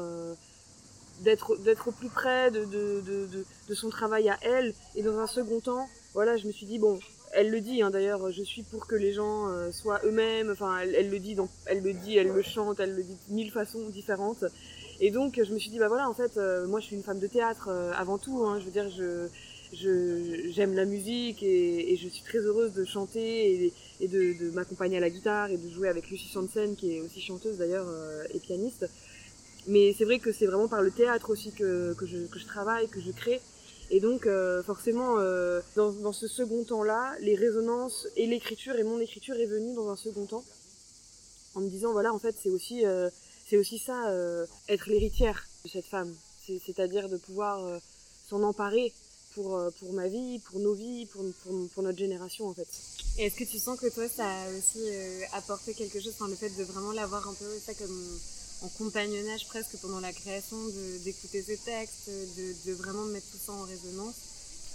d'être 1.22 1.58
d'être 1.58 1.90
au 1.90 1.92
plus 1.92 2.10
près 2.10 2.50
de, 2.50 2.66
de, 2.66 3.02
de, 3.02 3.46
de, 3.68 3.76
son 3.76 3.90
travail 3.90 4.30
à 4.30 4.38
elle 4.42 4.74
et 4.96 5.04
dans 5.04 5.20
un 5.20 5.28
second 5.28 5.60
temps 5.60 5.88
voilà 6.14 6.38
je 6.38 6.48
me 6.48 6.52
suis 6.52 6.66
dit 6.66 6.80
bon 6.80 7.00
elle 7.34 7.52
le 7.52 7.62
dit 7.62 7.82
hein, 7.82 7.92
d'ailleurs, 7.92 8.32
je 8.32 8.44
suis 8.44 8.64
pour 8.64 8.88
que 8.88 8.96
les 8.96 9.14
gens 9.14 9.50
euh, 9.50 9.72
soient 9.72 10.02
eux-mêmes. 10.04 10.52
Enfin, 10.52 10.80
elle, 10.80 11.10
le 11.10 11.20
dit, 11.20 11.36
elle 11.66 11.82
le 11.82 11.94
dit, 11.94 12.18
elle 12.18 12.30
le 12.30 12.42
chante, 12.42 12.80
elle 12.80 12.96
le 12.96 13.04
dit 13.04 13.16
de 13.30 13.34
mille 13.34 13.52
façons 13.52 13.88
différentes. 13.90 14.46
Et 15.00 15.12
donc, 15.12 15.40
je 15.42 15.54
me 15.54 15.60
suis 15.60 15.70
dit, 15.70 15.80
bah 15.80 15.88
voilà, 15.88 16.10
en 16.10 16.14
fait, 16.14 16.38
euh, 16.38 16.68
moi, 16.68 16.80
je 16.80 16.86
suis 16.86 16.96
une 16.96 17.04
femme 17.04 17.20
de 17.20 17.28
théâtre 17.28 17.70
euh, 17.70 17.92
avant 17.96 18.18
tout. 18.18 18.44
Hein, 18.46 18.60
je 18.60 18.66
veux 18.66 18.72
dire, 18.72 18.90
je 18.90 19.28
j'aime 19.72 20.74
la 20.74 20.86
musique 20.86 21.44
et, 21.44 21.96
je 21.96 22.08
suis 22.08 22.24
très 22.24 22.40
heureuse 22.40 22.74
de 22.74 22.86
chanter 22.86 23.72
et, 24.00 24.08
de, 24.08 24.50
m'accompagner 24.56 24.98
à 24.98 25.00
la 25.00 25.12
guitare 25.12 25.52
et 25.52 25.58
de 25.58 25.70
jouer 25.70 25.90
avec 25.90 26.10
Lucie 26.10 26.28
Chansen, 26.28 26.76
qui 26.76 26.96
est 26.96 27.02
aussi 27.02 27.22
chanteuse 27.22 27.60
d'ailleurs 27.60 27.86
et 28.34 28.40
pianiste. 28.40 28.90
Mais 29.68 29.94
c'est 29.96 30.06
vrai 30.06 30.18
que 30.18 30.32
c'est 30.32 30.48
vraiment 30.48 30.68
par 30.68 30.82
le 30.82 30.90
théâtre 30.90 31.30
aussi 31.30 31.52
que, 31.52 31.96
je, 32.02 32.26
que 32.26 32.40
je 32.40 32.46
travaille, 32.48 32.88
que 32.88 33.00
je 33.00 33.12
crée. 33.12 33.40
Et 33.92 34.00
donc, 34.00 34.28
euh, 34.28 34.62
forcément, 34.64 35.16
euh, 35.18 35.62
dans, 35.76 36.14
ce 36.14 36.28
second 36.28 36.64
temps-là, 36.64 37.16
les 37.22 37.36
résonances 37.36 38.08
et 38.16 38.28
l'écriture 38.28 38.76
et 38.76 38.84
mon 38.84 39.00
écriture 39.00 39.36
est 39.36 39.48
venue 39.48 39.74
dans 39.74 39.90
un 39.90 39.96
second 39.96 40.26
temps, 40.26 40.44
en 41.56 41.62
me 41.62 41.70
disant 41.70 41.92
voilà, 41.92 42.14
en 42.14 42.20
fait, 42.20 42.36
c'est 42.42 42.50
aussi, 42.50 42.86
euh, 42.86 43.10
c'est 43.48 43.58
aussi 43.58 43.80
ça, 43.80 44.14
être 44.68 44.88
l'héritière 44.88 45.48
de 45.64 45.70
cette 45.70 45.86
femme, 45.86 46.14
c'est-à-dire 46.46 47.10
de 47.10 47.18
pouvoir 47.18 47.82
s'en 48.30 48.44
emparer 48.44 48.94
pour 49.34 49.60
pour 49.80 49.94
ma 49.94 50.08
vie, 50.08 50.40
pour 50.40 50.60
nos 50.60 50.74
vies, 50.74 51.08
pour 51.08 51.24
pour, 51.44 51.68
pour 51.70 51.84
notre 51.84 51.98
génération, 51.98 52.48
en 52.48 52.54
fait. 52.54 52.68
Et 53.18 53.26
est-ce 53.26 53.36
que 53.36 53.44
tu 53.44 53.58
sens 53.58 53.80
que 53.80 53.92
toi, 53.92 54.08
ça 54.08 54.28
a 54.28 54.50
aussi 54.52 54.88
apporté 55.34 55.74
quelque 55.74 56.00
chose, 56.00 56.14
enfin, 56.14 56.28
le 56.28 56.36
fait 56.36 56.50
de 56.50 56.64
vraiment 56.64 56.92
l'avoir 56.92 57.28
un 57.28 57.34
peu 57.34 57.58
ça 57.60 57.74
comme 57.74 58.20
en 58.62 58.68
compagnonnage 58.70 59.48
presque 59.48 59.78
pendant 59.82 60.00
la 60.00 60.12
création, 60.12 60.58
d'écouter 61.04 61.42
ces 61.42 61.58
textes, 61.58 62.10
de, 62.10 62.70
de, 62.70 62.74
vraiment 62.74 63.06
mettre 63.06 63.28
tout 63.32 63.38
ça 63.38 63.54
en 63.54 63.64
résonance. 63.64 64.16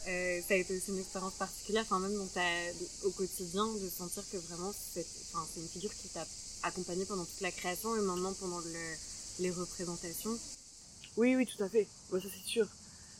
Euh, 0.08 0.40
ça 0.46 0.54
a 0.54 0.56
été 0.58 0.76
aussi 0.76 0.90
une 0.90 0.98
expérience 0.98 1.34
particulière, 1.34 1.82
enfin 1.82 1.98
même 1.98 2.14
dans 2.14 2.26
ta, 2.26 2.46
au 3.04 3.10
quotidien, 3.10 3.66
de 3.66 3.88
sentir 3.88 4.22
que 4.30 4.36
vraiment 4.36 4.72
c'est 4.72 5.06
une 5.56 5.68
figure 5.68 5.94
qui 5.94 6.08
t'a 6.08 6.26
accompagné 6.62 7.04
pendant 7.04 7.24
toute 7.24 7.40
la 7.40 7.50
création 7.50 7.96
et 7.96 8.00
maintenant 8.00 8.34
pendant 8.34 8.60
le, 8.60 8.94
les 9.40 9.50
représentations. 9.50 10.38
Oui, 11.16 11.36
oui, 11.36 11.46
tout 11.46 11.62
à 11.62 11.68
fait. 11.68 11.86
Moi, 12.10 12.20
ça 12.20 12.28
c'est 12.28 12.48
sûr. 12.48 12.66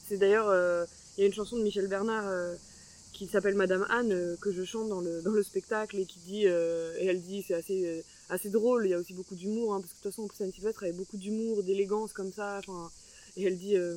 C'est 0.09 0.19
d'ailleurs, 0.19 0.49
euh, 0.49 0.85
il 1.17 1.23
y 1.23 1.25
a 1.25 1.27
une 1.27 1.35
chanson 1.35 1.57
de 1.57 1.63
Michel 1.63 1.87
Bernard 1.87 2.27
euh, 2.27 2.55
qui 3.13 3.27
s'appelle 3.29 3.55
Madame 3.55 3.87
Anne 3.89 4.13
euh, 4.13 4.37
que 4.41 4.53
je 4.53 4.65
chante 4.65 4.89
dans 4.89 5.01
le, 5.01 5.23
dans 5.23 5.31
le 5.31 5.43
spectacle 5.43 5.99
et 5.99 6.07
qui 6.07 6.19
dit, 6.21 6.45
et 6.45 7.07
elle 7.07 7.23
dit, 7.23 7.45
c'est 7.47 7.55
assez 7.55 8.05
assez 8.29 8.51
drôle. 8.51 8.87
Il 8.87 8.91
y 8.91 8.95
a 8.95 8.99
aussi 8.99 9.15
beaucoup 9.15 9.35
d'humour, 9.35 9.75
hein, 9.75 9.81
parce 9.81 9.93
que 9.93 9.99
de 9.99 10.03
toute 10.03 10.13
façon, 10.13 10.29
Anne 10.45 10.53
Sylvestre 10.53 10.85
avait 10.85 10.93
beaucoup 10.93 11.17
d'humour, 11.17 11.63
d'élégance 11.63 12.13
comme 12.13 12.33
ça. 12.33 12.61
Et 13.37 13.45
elle 13.45 13.59
dit, 13.59 13.77
euh, 13.77 13.97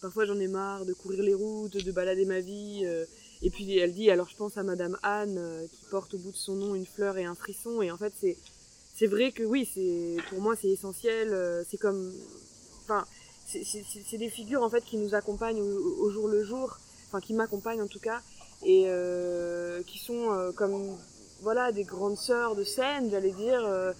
parfois 0.00 0.24
j'en 0.24 0.38
ai 0.38 0.48
marre 0.48 0.84
de 0.84 0.92
courir 0.92 1.22
les 1.22 1.34
routes, 1.34 1.76
de 1.76 1.92
balader 1.92 2.24
ma 2.24 2.40
vie. 2.40 2.82
Euh, 2.84 3.04
Et 3.44 3.50
puis 3.50 3.76
elle 3.78 3.92
dit 3.92 4.08
alors 4.08 4.28
je 4.28 4.36
pense 4.36 4.56
à 4.56 4.62
Madame 4.62 4.96
Anne 5.02 5.36
euh, 5.36 5.66
qui 5.66 5.84
porte 5.90 6.14
au 6.14 6.18
bout 6.18 6.30
de 6.30 6.36
son 6.36 6.54
nom 6.54 6.76
une 6.76 6.86
fleur 6.86 7.18
et 7.18 7.24
un 7.24 7.34
frisson. 7.34 7.82
Et 7.82 7.90
en 7.90 7.96
fait 7.96 8.12
c'est 8.20 8.36
c'est 8.96 9.08
vrai 9.08 9.32
que 9.32 9.42
oui 9.42 9.68
c'est 9.74 10.16
pour 10.30 10.40
moi 10.40 10.54
c'est 10.54 10.68
essentiel. 10.68 11.28
c'est 11.68 11.78
comme 11.78 12.12
enfin 12.84 13.04
c'est- 13.48 14.16
des 14.16 14.30
figures 14.30 14.62
en 14.62 14.70
fait 14.70 14.84
qui 14.84 14.96
nous 14.96 15.14
accompagnent 15.16 15.60
au, 15.60 16.08
jour 16.10 16.28
le 16.28 16.44
jour. 16.44 16.78
Enfin 17.08 17.20
qui 17.20 17.34
m'accompagnent 17.34 17.82
en 17.82 17.88
tout 17.88 17.98
cas 18.00 18.22
et 18.64 18.86
qui 19.88 19.98
sont 19.98 20.52
comme 20.56 20.96
voilà 21.42 21.72
des 21.72 21.84
grandes 21.84 22.16
sœurs 22.16 22.54
de 22.56 22.64
scène 22.64 23.10
j'allais 23.10 23.32
dire. 23.32 23.64
euh, 23.64 23.92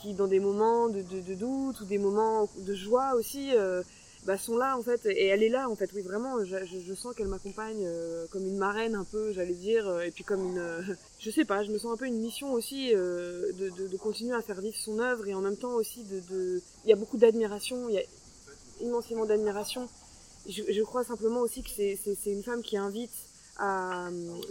qui 0.00 0.14
dans 0.14 0.26
des 0.26 0.40
moments 0.40 0.88
de, 0.88 1.02
doute 1.34 1.80
ou 1.80 1.84
des 1.84 1.98
moments 1.98 2.48
de 2.58 2.74
joie 2.74 3.14
aussi 3.14 3.50
euh, 3.54 3.82
bah, 4.26 4.36
sont 4.36 4.56
là 4.56 4.76
en 4.76 4.82
fait 4.82 5.04
et 5.06 5.26
elle 5.26 5.42
est 5.42 5.48
là 5.48 5.68
en 5.68 5.76
fait 5.76 5.90
oui 5.94 6.02
vraiment 6.02 6.44
je, 6.44 6.56
je, 6.64 6.94
sens 6.94 7.14
qu'elle 7.14 7.28
m'accompagne 7.28 7.82
euh, 7.84 8.26
comme 8.30 8.46
une 8.46 8.56
marraine 8.56 8.94
un 8.94 9.04
peu 9.04 9.32
j'allais 9.32 9.54
dire 9.54 10.00
et 10.00 10.10
puis 10.10 10.24
comme 10.24 10.44
une 10.44 10.96
je 11.18 11.30
sais 11.30 11.44
pas 11.44 11.64
je 11.64 11.72
me 11.72 11.78
sens 11.78 11.92
un 11.92 11.96
peu 11.96 12.06
une 12.06 12.20
mission 12.20 12.52
aussi 12.52 12.92
de, 12.92 13.52
de, 13.58 13.96
continuer 13.96 14.34
à 14.34 14.42
faire 14.42 14.60
vivre 14.60 14.76
son 14.76 14.98
œuvre 14.98 15.26
et 15.26 15.34
en 15.34 15.40
même 15.40 15.56
temps 15.56 15.74
aussi 15.74 16.04
de 16.04 16.62
il 16.84 16.90
y 16.90 16.92
a 16.92 16.96
beaucoup 16.96 17.16
d'admiration 17.16 17.88
il 17.88 17.94
y 17.94 17.98
a 17.98 18.04
immensément 18.82 19.26
d'admiration 19.26 19.88
je, 20.48 20.82
crois 20.82 21.04
simplement 21.04 21.40
aussi 21.40 21.62
que 21.62 21.68
c'est 21.68 22.30
une 22.30 22.42
femme 22.42 22.62
qui 22.62 22.76
invite 22.76 23.12
à 23.58 24.08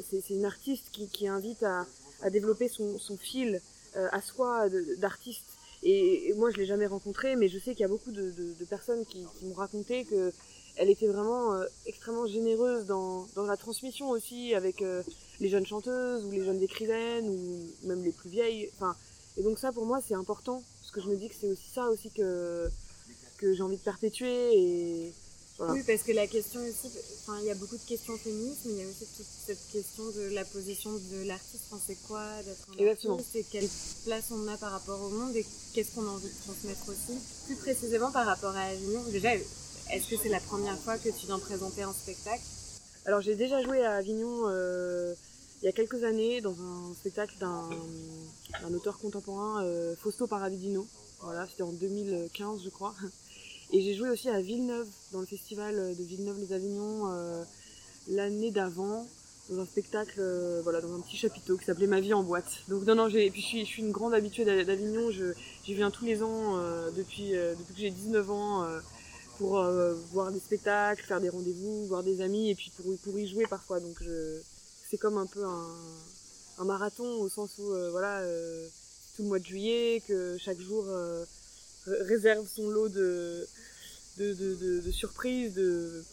c'est 0.09 0.21
c'est 0.21 0.35
une 0.35 0.45
artiste 0.45 0.85
qui 0.91 1.07
qui 1.07 1.27
invite 1.27 1.63
à 1.63 1.85
à 2.21 2.29
développer 2.29 2.67
son 2.67 2.99
son 2.99 3.17
fil 3.17 3.61
euh, 3.95 4.07
à 4.11 4.21
soi 4.21 4.69
d'artiste. 4.97 5.45
Et, 5.81 6.29
et 6.29 6.33
moi 6.33 6.51
je 6.51 6.57
l'ai 6.57 6.65
jamais 6.65 6.87
rencontrée 6.87 7.35
mais 7.37 7.47
je 7.47 7.57
sais 7.57 7.71
qu'il 7.71 7.81
y 7.81 7.85
a 7.85 7.87
beaucoup 7.87 8.11
de, 8.11 8.31
de, 8.31 8.53
de 8.59 8.65
personnes 8.65 9.05
qui, 9.05 9.25
qui 9.37 9.45
m'ont 9.45 9.53
raconté 9.53 10.03
que 10.03 10.33
elle 10.75 10.89
était 10.89 11.07
vraiment 11.07 11.53
euh, 11.53 11.65
extrêmement 11.85 12.27
généreuse 12.27 12.85
dans, 12.85 13.27
dans 13.35 13.45
la 13.45 13.57
transmission 13.57 14.09
aussi 14.09 14.53
avec 14.53 14.81
euh, 14.81 15.03
les 15.39 15.49
jeunes 15.49 15.65
chanteuses 15.65 16.25
ou 16.25 16.31
les 16.31 16.43
jeunes 16.43 16.61
écrivaines 16.61 17.29
ou 17.29 17.87
même 17.87 18.03
les 18.03 18.11
plus 18.11 18.29
vieilles. 18.29 18.69
Enfin 18.75 18.95
et 19.37 19.43
donc 19.43 19.57
ça 19.57 19.71
pour 19.71 19.85
moi 19.85 19.99
c'est 20.05 20.15
important 20.15 20.61
parce 20.81 20.91
que 20.91 21.01
je 21.01 21.07
me 21.07 21.15
dis 21.15 21.29
que 21.29 21.35
c'est 21.39 21.47
aussi 21.47 21.69
ça 21.69 21.89
aussi 21.89 22.11
que 22.11 22.67
que 23.37 23.53
j'ai 23.53 23.63
envie 23.63 23.77
de 23.77 23.81
perpétuer 23.81 24.53
et 24.53 25.13
voilà. 25.59 25.73
Oui, 25.73 25.83
parce 25.85 26.03
que 26.03 26.13
la 26.13 26.25
question 26.25 26.61
aussi, 26.61 26.87
enfin, 27.21 27.37
il 27.41 27.45
y 27.47 27.51
a 27.51 27.55
beaucoup 27.55 27.75
de 27.77 27.83
questions 27.83 28.17
féministes, 28.17 28.61
mais 28.65 28.71
il 28.73 28.79
y 28.79 28.83
a 28.83 28.87
aussi 28.87 29.05
toute 29.17 29.25
cette 29.45 29.67
question 29.71 30.03
de 30.09 30.33
la 30.33 30.45
position 30.45 30.89
de 30.93 31.27
l'artiste. 31.27 31.63
Enfin, 31.69 31.81
c'est 31.85 31.97
quoi 32.07 32.23
d'être 32.45 32.65
un 32.71 32.77
Exactement. 32.81 33.15
artiste 33.15 33.35
et 33.35 33.43
quelle 33.43 33.67
place 34.05 34.31
on 34.31 34.47
a 34.47 34.55
par 34.55 34.71
rapport 34.71 35.01
au 35.01 35.09
monde 35.09 35.35
et 35.35 35.45
qu'est-ce 35.73 35.93
qu'on 35.95 36.07
a 36.07 36.11
envie 36.11 36.29
de 36.29 36.43
transmettre 36.45 36.87
aussi. 36.87 37.19
Plus 37.45 37.55
précisément 37.57 38.09
par 38.11 38.25
rapport 38.25 38.55
à 38.55 38.61
Avignon, 38.61 39.03
déjà, 39.11 39.35
est-ce 39.35 40.09
que 40.09 40.15
c'est 40.15 40.29
la 40.29 40.39
première 40.39 40.79
fois 40.79 40.97
que 40.97 41.09
tu 41.09 41.25
viens 41.25 41.39
présenter 41.39 41.83
un 41.83 41.93
spectacle? 41.93 42.41
Alors 43.05 43.21
j'ai 43.21 43.35
déjà 43.35 43.61
joué 43.63 43.83
à 43.83 43.95
Avignon 43.95 44.43
euh, 44.47 45.13
il 45.61 45.65
y 45.65 45.67
a 45.67 45.71
quelques 45.71 46.03
années 46.03 46.41
dans 46.41 46.53
un 46.53 46.93
spectacle 46.93 47.35
d'un 47.39 47.69
d'un 48.61 48.73
auteur 48.73 48.97
contemporain, 48.99 49.63
euh, 49.65 49.95
Fausto 49.95 50.25
Paravidino. 50.27 50.87
Voilà, 51.21 51.47
c'était 51.47 51.63
en 51.63 51.71
2015 51.73 52.61
je 52.63 52.69
crois. 52.69 52.93
Et 53.71 53.81
j'ai 53.81 53.93
joué 53.93 54.09
aussi 54.09 54.29
à 54.29 54.41
Villeneuve, 54.41 54.87
dans 55.11 55.19
le 55.19 55.27
festival 55.27 55.95
de 55.95 56.03
Villeneuve-les-Avignon 56.03 57.11
euh, 57.11 57.43
l'année 58.09 58.51
d'avant, 58.51 59.07
dans 59.49 59.61
un 59.61 59.65
spectacle, 59.65 60.15
euh, 60.19 60.61
voilà, 60.63 60.81
dans 60.81 60.93
un 60.95 60.99
petit 61.01 61.17
chapiteau 61.17 61.57
qui 61.57 61.65
s'appelait 61.65 61.87
Ma 61.87 61.99
vie 62.01 62.13
en 62.13 62.23
boîte. 62.23 62.63
Donc 62.67 62.83
non, 62.85 62.95
non, 62.95 63.09
j'ai, 63.09 63.25
et 63.27 63.31
puis 63.31 63.41
je 63.41 63.47
suis, 63.47 63.59
je 63.65 63.69
suis 63.69 63.81
une 63.83 63.91
grande 63.91 64.13
habituée 64.13 64.45
d'A- 64.45 64.63
d'Avignon, 64.63 65.11
je, 65.11 65.33
j'y 65.65 65.73
viens 65.75 65.91
tous 65.91 66.05
les 66.05 66.23
ans 66.23 66.57
euh, 66.57 66.89
depuis, 66.91 67.35
euh, 67.35 67.53
depuis 67.55 67.73
que 67.73 67.79
j'ai 67.79 67.91
19 67.91 68.29
ans. 68.31 68.63
euh, 68.63 68.79
pour 69.37 69.59
euh, 69.59 69.93
voir 70.11 70.31
des 70.33 70.39
spectacles, 70.39 71.01
faire 71.05 71.21
des 71.21 71.29
rendez-vous, 71.29 71.85
voir 71.87 72.03
des 72.03 72.19
amis 72.21 72.49
et 72.49 72.55
puis 72.55 72.71
pour, 72.75 72.85
pour 73.03 73.17
y 73.17 73.25
jouer 73.25 73.45
parfois. 73.49 73.79
Donc 73.79 73.95
je, 74.01 74.41
c'est 74.89 74.97
comme 74.97 75.17
un 75.17 75.25
peu 75.27 75.45
un, 75.45 75.67
un 76.57 76.65
marathon 76.65 77.05
au 77.21 77.29
sens 77.29 77.51
où 77.57 77.71
euh, 77.71 77.89
voilà 77.91 78.19
euh, 78.19 78.67
tout 79.15 79.23
le 79.23 79.29
mois 79.29 79.39
de 79.39 79.45
juillet 79.45 80.03
que 80.05 80.37
chaque 80.37 80.59
jour 80.59 80.83
euh, 80.89 81.23
réserve 82.01 82.47
son 82.47 82.69
lot 82.69 82.89
de 82.89 83.47
de, 84.17 84.81
de, 84.81 84.91
surprises. 84.91 85.53
De... 85.53 86.03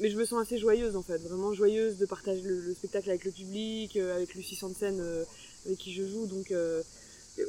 Mais 0.00 0.10
je 0.10 0.16
me 0.16 0.24
sens 0.24 0.40
assez 0.40 0.58
joyeuse 0.58 0.96
en 0.96 1.02
fait, 1.02 1.18
vraiment 1.18 1.52
joyeuse 1.52 1.98
de 1.98 2.06
partager 2.06 2.42
le, 2.42 2.60
le 2.60 2.74
spectacle 2.74 3.10
avec 3.10 3.24
le 3.24 3.30
public, 3.30 3.96
euh, 3.96 4.16
avec 4.16 4.34
Lucie 4.34 4.56
Sansen 4.56 4.98
euh, 5.00 5.24
avec 5.66 5.78
qui 5.78 5.92
je 5.92 6.06
joue. 6.06 6.26
Donc 6.26 6.50
euh, 6.50 6.82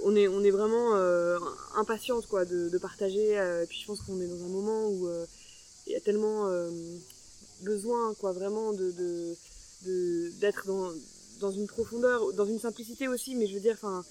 on 0.03 0.15
est, 0.15 0.27
on 0.27 0.43
est 0.43 0.51
vraiment 0.51 0.95
euh, 0.95 1.37
impatiente 1.75 2.27
quoi, 2.27 2.45
de, 2.45 2.77
partager. 2.77 3.37
puis 3.67 3.79
je 3.81 3.85
pense 3.87 4.01
qu'on 4.01 4.19
est 4.21 4.27
dans 4.27 4.43
un 4.43 4.49
moment 4.49 4.87
où 4.89 5.09
il 5.87 5.93
y 5.93 5.95
a 5.95 5.99
tellement 6.01 6.49
besoin 7.61 8.13
quoi, 8.15 8.31
vraiment 8.31 8.73
de, 8.73 8.91
de- 8.91 10.29
d'être 10.39 10.67
dans, 10.67 10.91
dans 11.39 11.51
une 11.51 11.67
profondeur, 11.67 12.33
dans 12.33 12.45
une 12.45 12.59
simplicité 12.59 13.07
aussi. 13.07 13.35
Mais 13.35 13.47
je 13.47 13.55
veux 13.55 13.59
dire, 13.59 13.73
enfin, 13.73 14.03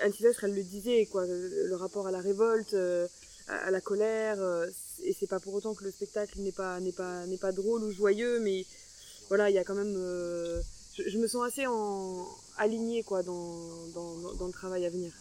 Anne 0.00 0.12
Sylvestre, 0.12 0.44
elle 0.44 0.54
le 0.54 0.62
disait, 0.62 1.06
quoi, 1.06 1.26
le, 1.26 1.74
rapport 1.76 2.06
à 2.06 2.10
la 2.10 2.20
révolte, 2.20 2.74
euh, 2.74 3.06
à, 3.48 3.70
la 3.70 3.80
colère. 3.80 4.40
euh, 4.40 4.68
et 5.04 5.14
c'est 5.18 5.26
pas 5.26 5.40
pour 5.40 5.54
autant 5.54 5.74
que 5.74 5.84
le 5.84 5.90
spectacle 5.90 6.38
n'est 6.40 6.52
pas, 6.52 6.78
n'est 6.80 6.92
pas, 6.92 7.26
n'est 7.26 7.38
pas 7.38 7.52
drôle 7.52 7.82
ou 7.84 7.90
joyeux, 7.92 8.40
mais 8.40 8.64
voilà, 9.28 9.50
il 9.50 9.54
y 9.54 9.58
a 9.58 9.64
quand 9.64 9.74
même. 9.74 9.94
euh, 9.96 10.60
je, 10.94 11.08
je 11.08 11.18
me 11.18 11.26
sens 11.26 11.46
assez 11.46 11.66
en, 11.66 12.26
alignée 12.58 13.02
quoi, 13.02 13.22
dans, 13.22 13.86
dans, 13.94 14.32
dans- 14.34 14.46
le 14.46 14.52
travail 14.52 14.84
à 14.86 14.90
venir. 14.90 15.12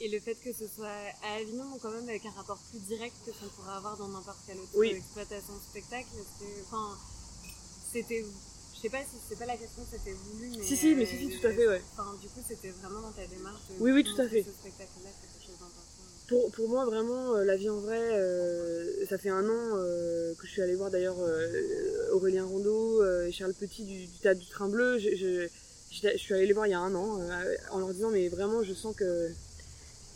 Et 0.00 0.08
le 0.08 0.18
fait 0.18 0.34
que 0.34 0.52
ce 0.52 0.66
soit 0.66 0.88
à 1.22 1.34
Avignon, 1.36 1.64
quand 1.80 1.90
même 1.92 2.08
avec 2.08 2.26
un 2.26 2.30
rapport 2.32 2.58
plus 2.70 2.80
direct 2.80 3.14
que 3.24 3.30
qu'on 3.30 3.46
pourrait 3.56 3.76
avoir 3.76 3.96
dans 3.96 4.08
n'importe 4.08 4.38
quelle 4.46 4.58
autre 4.58 4.70
Oui. 4.74 4.88
exploitation 4.90 5.54
de 5.54 5.60
spectacle, 5.60 6.08
est-ce 6.18 6.44
que- 6.44 6.62
enfin, 6.66 6.96
c'était, 7.92 8.24
sais 8.82 8.88
pas 8.90 8.98
si 9.04 9.16
c'est 9.28 9.38
pas 9.38 9.46
la 9.46 9.56
question, 9.56 9.82
c'était 9.90 10.12
voulu, 10.12 10.50
mais 10.58 10.64
Si, 10.64 10.76
si, 10.76 10.94
mais 10.94 11.06
si, 11.06 11.16
si, 11.18 11.38
tout 11.38 11.46
à 11.46 11.52
fait, 11.52 11.68
ouais. 11.68 11.82
Enfin, 11.92 12.14
du 12.20 12.28
coup, 12.28 12.40
c'était 12.46 12.70
vraiment 12.82 13.00
dans 13.00 13.12
ta 13.12 13.26
démarche. 13.26 13.60
De 13.70 13.82
Oui, 13.82 13.92
oui, 13.92 14.04
tout 14.04 14.20
à 14.20 14.28
fait. 14.28 14.42
Ce 14.42 14.50
spectacle-là, 14.50 15.10
c'est 15.20 15.28
quelque 15.32 15.46
chose 15.46 15.58
d'important. 15.60 15.88
Pour, 16.28 16.50
pour 16.52 16.68
moi, 16.68 16.84
vraiment, 16.86 17.34
euh, 17.36 17.44
La 17.44 17.56
vie 17.56 17.70
en 17.70 17.78
vrai, 17.78 18.00
euh, 18.00 19.06
ça 19.08 19.18
fait 19.18 19.28
un 19.28 19.44
an 19.44 19.76
euh, 19.76 20.34
que 20.34 20.46
je 20.46 20.52
suis 20.52 20.62
allée 20.62 20.74
voir 20.74 20.90
d'ailleurs 20.90 21.16
Aurélien 22.12 22.44
Rondeau 22.44 23.04
et 23.24 23.32
Charles 23.32 23.54
Petit 23.54 23.84
du, 23.84 24.06
du 24.06 24.18
Théâtre 24.18 24.40
du 24.40 24.46
Train 24.48 24.68
Bleu. 24.68 24.98
Je, 24.98 25.10
je, 25.10 25.48
je, 25.90 26.08
je 26.12 26.16
suis 26.18 26.34
allée 26.34 26.46
les 26.46 26.52
voir 26.52 26.66
il 26.66 26.70
y 26.70 26.74
a 26.74 26.80
un 26.80 26.94
an 26.94 27.20
en 27.70 27.78
leur 27.78 27.92
disant, 27.92 28.10
mais 28.10 28.28
vraiment, 28.28 28.62
je 28.62 28.74
sens 28.74 28.96
que 28.96 29.28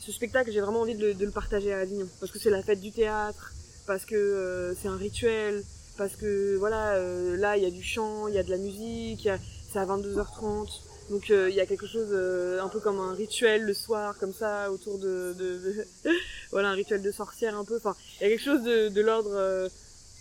ce 0.00 0.12
spectacle, 0.12 0.50
j'ai 0.50 0.60
vraiment 0.60 0.80
envie 0.80 0.94
de 0.94 1.06
le, 1.08 1.14
de 1.14 1.24
le 1.24 1.32
partager 1.32 1.72
à 1.72 1.80
Avignon. 1.80 2.08
Parce 2.20 2.32
que 2.32 2.38
c'est 2.38 2.50
la 2.50 2.62
fête 2.62 2.80
du 2.80 2.92
théâtre, 2.92 3.52
parce 3.86 4.04
que 4.04 4.74
c'est 4.80 4.88
un 4.88 4.96
rituel, 4.96 5.62
parce 5.96 6.16
que 6.16 6.56
voilà, 6.56 6.94
euh, 6.96 7.36
là, 7.36 7.56
il 7.56 7.62
y 7.62 7.66
a 7.66 7.70
du 7.70 7.82
chant, 7.82 8.28
il 8.28 8.34
y 8.34 8.38
a 8.38 8.42
de 8.42 8.50
la 8.50 8.56
musique, 8.58 9.28
c'est 9.72 9.78
à 9.78 9.86
22h30. 9.86 10.68
Donc 11.10 11.30
euh, 11.30 11.48
il 11.48 11.54
y 11.54 11.60
a 11.60 11.66
quelque 11.66 11.86
chose 11.86 12.08
euh, 12.10 12.60
un 12.60 12.68
peu 12.68 12.80
comme 12.80 12.98
un 12.98 13.14
rituel 13.14 13.62
le 13.62 13.74
soir, 13.74 14.16
comme 14.18 14.32
ça, 14.32 14.72
autour 14.72 14.98
de, 14.98 15.34
de, 15.38 15.58
de- 15.58 15.86
voilà, 16.50 16.70
un 16.70 16.74
rituel 16.74 17.00
de 17.02 17.12
sorcière 17.12 17.56
un 17.56 17.64
peu. 17.64 17.76
Enfin, 17.76 17.94
il 18.20 18.24
y 18.24 18.26
a 18.26 18.30
quelque 18.30 18.44
chose 18.44 18.62
de, 18.62 18.88
de 18.88 19.00
l'ordre, 19.00 19.30
euh, 19.34 19.68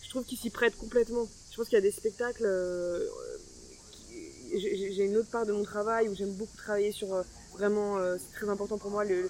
je 0.04 0.10
trouve, 0.10 0.24
qui 0.24 0.36
s'y 0.36 0.50
prête 0.52 0.78
complètement. 0.78 1.28
Je 1.52 1.58
pense 1.58 1.68
qu'il 1.70 1.76
y 1.76 1.80
a 1.80 1.82
des 1.82 1.92
spectacles. 1.92 2.46
j'ai 4.54 5.04
une 5.04 5.18
autre 5.18 5.30
part 5.30 5.46
de 5.46 5.54
mon 5.54 5.64
travail 5.64 6.08
où 6.08 6.16
j'aime 6.16 6.34
beaucoup 6.34 6.56
travailler 6.58 6.92
sur 6.92 7.08
vraiment, 7.54 7.98
c'est 8.18 8.38
très 8.38 8.50
important 8.50 8.78
pour 8.78 8.92
moi 8.92 9.04
le 9.06 9.30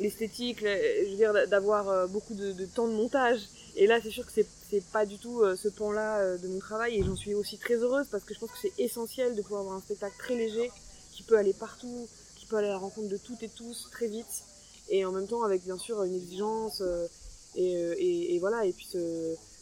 l'esthétique, 0.00 0.60
le- 0.62 1.04
je 1.04 1.10
veux 1.10 1.16
dire 1.16 1.32
d'avoir 1.48 2.08
beaucoup 2.08 2.34
de, 2.34 2.52
de 2.52 2.64
temps 2.66 2.86
de 2.88 2.92
montage. 2.92 3.40
Et 3.80 3.86
là, 3.86 4.00
c'est 4.02 4.10
sûr 4.10 4.26
que 4.26 4.32
c'est 4.32 4.84
pas 4.86 5.06
du 5.06 5.18
tout 5.18 5.40
euh, 5.40 5.54
ce 5.54 5.68
pan-là 5.68 6.18
euh, 6.18 6.36
de 6.36 6.48
mon 6.48 6.58
travail. 6.58 6.96
Et 6.96 7.04
j'en 7.04 7.14
suis 7.14 7.32
aussi 7.34 7.58
très 7.58 7.76
heureuse 7.76 8.08
parce 8.10 8.24
que 8.24 8.34
je 8.34 8.40
pense 8.40 8.50
que 8.50 8.58
c'est 8.60 8.72
essentiel 8.76 9.36
de 9.36 9.42
pouvoir 9.42 9.60
avoir 9.60 9.76
un 9.76 9.80
spectacle 9.80 10.16
très 10.18 10.34
léger 10.34 10.72
qui 11.12 11.22
peut 11.22 11.38
aller 11.38 11.52
partout, 11.52 12.08
qui 12.36 12.46
peut 12.46 12.56
aller 12.56 12.66
à 12.66 12.72
la 12.72 12.78
rencontre 12.78 13.08
de 13.08 13.16
toutes 13.16 13.40
et 13.44 13.48
tous 13.48 13.88
très 13.92 14.08
vite. 14.08 14.42
Et 14.88 15.04
en 15.04 15.12
même 15.12 15.28
temps 15.28 15.44
avec 15.44 15.62
bien 15.62 15.78
sûr 15.78 16.02
une 16.02 16.14
exigence 16.14 16.80
euh, 16.80 17.06
et, 17.54 18.34
et, 18.34 18.38
voilà. 18.40 18.66
Et 18.66 18.72
puis 18.72 18.88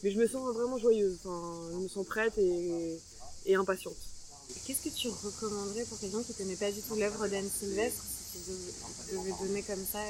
mais 0.03 0.11
je 0.11 0.19
me 0.19 0.27
sens 0.27 0.55
vraiment 0.55 0.79
joyeuse, 0.79 1.19
enfin, 1.25 1.53
je 1.73 1.77
me 1.77 1.89
sens 1.89 2.07
prête 2.07 2.39
et, 2.39 2.99
et 3.45 3.55
impatiente. 3.55 3.97
Qu'est-ce 4.67 4.83
que 4.83 4.95
tu 4.95 5.09
recommanderais 5.09 5.85
pour 5.85 5.99
quelqu'un 5.99 6.23
qui 6.23 6.33
connaît 6.33 6.57
pas 6.57 6.73
du 6.73 6.81
tout 6.81 6.95
l'œuvre 6.95 7.27
d'Anne 7.29 7.49
Sylvestre 7.49 8.03
si 8.03 8.39
tu 8.39 9.47
donner 9.47 9.63
comme 9.63 9.85
ça 9.85 10.01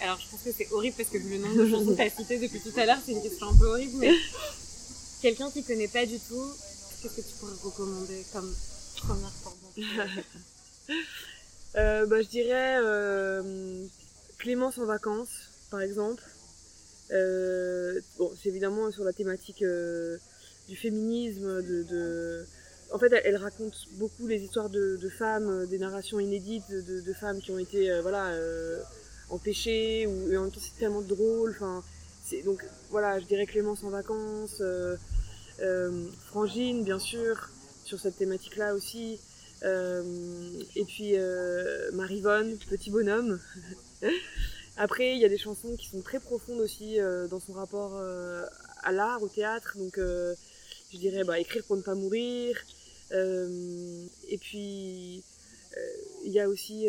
Alors 0.00 0.18
je 0.20 0.30
pense 0.30 0.40
que 0.42 0.50
c'est 0.56 0.70
horrible 0.72 0.96
parce 0.96 1.08
que 1.08 1.18
le 1.18 1.38
nombre 1.38 1.56
de 1.64 1.68
chansons 1.70 1.90
que 1.92 1.96
tu 1.96 2.02
as 2.02 2.10
citées 2.10 2.38
depuis 2.38 2.60
tout 2.60 2.72
à 2.78 2.86
l'heure, 2.86 2.98
c'est 3.04 3.12
une 3.12 3.22
question 3.22 3.48
un 3.48 3.56
peu 3.56 3.66
horrible, 3.66 3.96
mais 3.98 4.14
quelqu'un 5.22 5.50
qui 5.50 5.64
connaît 5.64 5.88
pas 5.88 6.06
du 6.06 6.18
tout, 6.18 6.52
qu'est-ce 7.02 7.16
que 7.16 7.20
tu 7.20 7.34
pourrais 7.40 7.54
recommander 7.62 8.24
comme 8.32 8.54
première 8.96 9.32
formation 9.32 10.22
Euh, 11.76 12.06
bah, 12.06 12.22
je 12.22 12.28
dirais 12.28 12.78
euh, 12.82 13.84
Clémence 14.38 14.78
en 14.78 14.86
vacances, 14.86 15.28
par 15.70 15.82
exemple. 15.82 16.22
Euh, 17.12 18.00
bon, 18.16 18.32
c'est 18.42 18.48
évidemment 18.48 18.90
sur 18.90 19.04
la 19.04 19.12
thématique 19.12 19.62
du 20.68 20.76
féminisme, 20.76 21.62
de, 21.62 21.82
de... 21.82 22.46
En 22.90 22.98
fait, 22.98 23.12
elle, 23.22 23.36
raconte 23.36 23.74
beaucoup 23.92 24.26
les 24.26 24.42
histoires 24.42 24.70
de, 24.70 24.96
de 24.96 25.08
femmes, 25.10 25.66
des 25.66 25.78
narrations 25.78 26.18
inédites 26.18 26.64
de, 26.70 26.80
de- 26.80 27.00
de 27.02 27.12
femmes 27.12 27.40
qui 27.42 27.50
ont 27.50 27.58
été, 27.58 27.90
euh, 27.90 28.00
voilà, 28.00 28.28
euh, 28.28 28.80
empêchées, 29.30 30.06
ou, 30.06 30.30
et 30.32 30.36
en 30.36 30.42
même 30.42 30.50
temps 30.50 30.60
c'est 30.60 30.78
tellement 30.78 31.02
drôle, 31.02 31.50
enfin... 31.50 31.82
c'est- 32.24 32.42
Donc, 32.42 32.64
voilà, 32.90 33.18
je 33.20 33.26
dirais 33.26 33.46
Clémence 33.46 33.82
en 33.84 33.90
vacances, 33.90 34.58
euh, 34.60 34.96
euh, 35.60 36.06
Frangine, 36.26 36.84
bien 36.84 36.98
sûr, 36.98 37.50
sur 37.84 37.98
cette 38.00 38.16
thématique-là 38.16 38.74
aussi. 38.74 39.18
et 39.62 40.84
puis 40.86 41.14
Marivonne, 41.92 42.56
Petit 42.70 42.90
Bonhomme. 42.90 43.40
Après, 44.76 45.14
il 45.16 45.18
y 45.20 45.24
a 45.24 45.28
des 45.28 45.38
chansons 45.38 45.74
qui 45.76 45.88
sont 45.88 46.00
très 46.02 46.20
profondes 46.20 46.60
aussi 46.60 46.98
dans 47.30 47.40
son 47.40 47.54
rapport 47.54 47.96
à 48.84 48.92
l'art, 48.92 49.20
au 49.22 49.28
théâtre. 49.28 49.76
Donc, 49.76 49.96
je 49.98 50.96
dirais 50.98 51.24
bah, 51.24 51.40
Écrire 51.40 51.64
pour 51.64 51.76
ne 51.76 51.82
pas 51.82 51.94
mourir. 51.96 52.56
et 53.10 54.38
puis, 54.38 55.24
il 56.24 56.30
y 56.32 56.38
a 56.38 56.48
aussi 56.48 56.86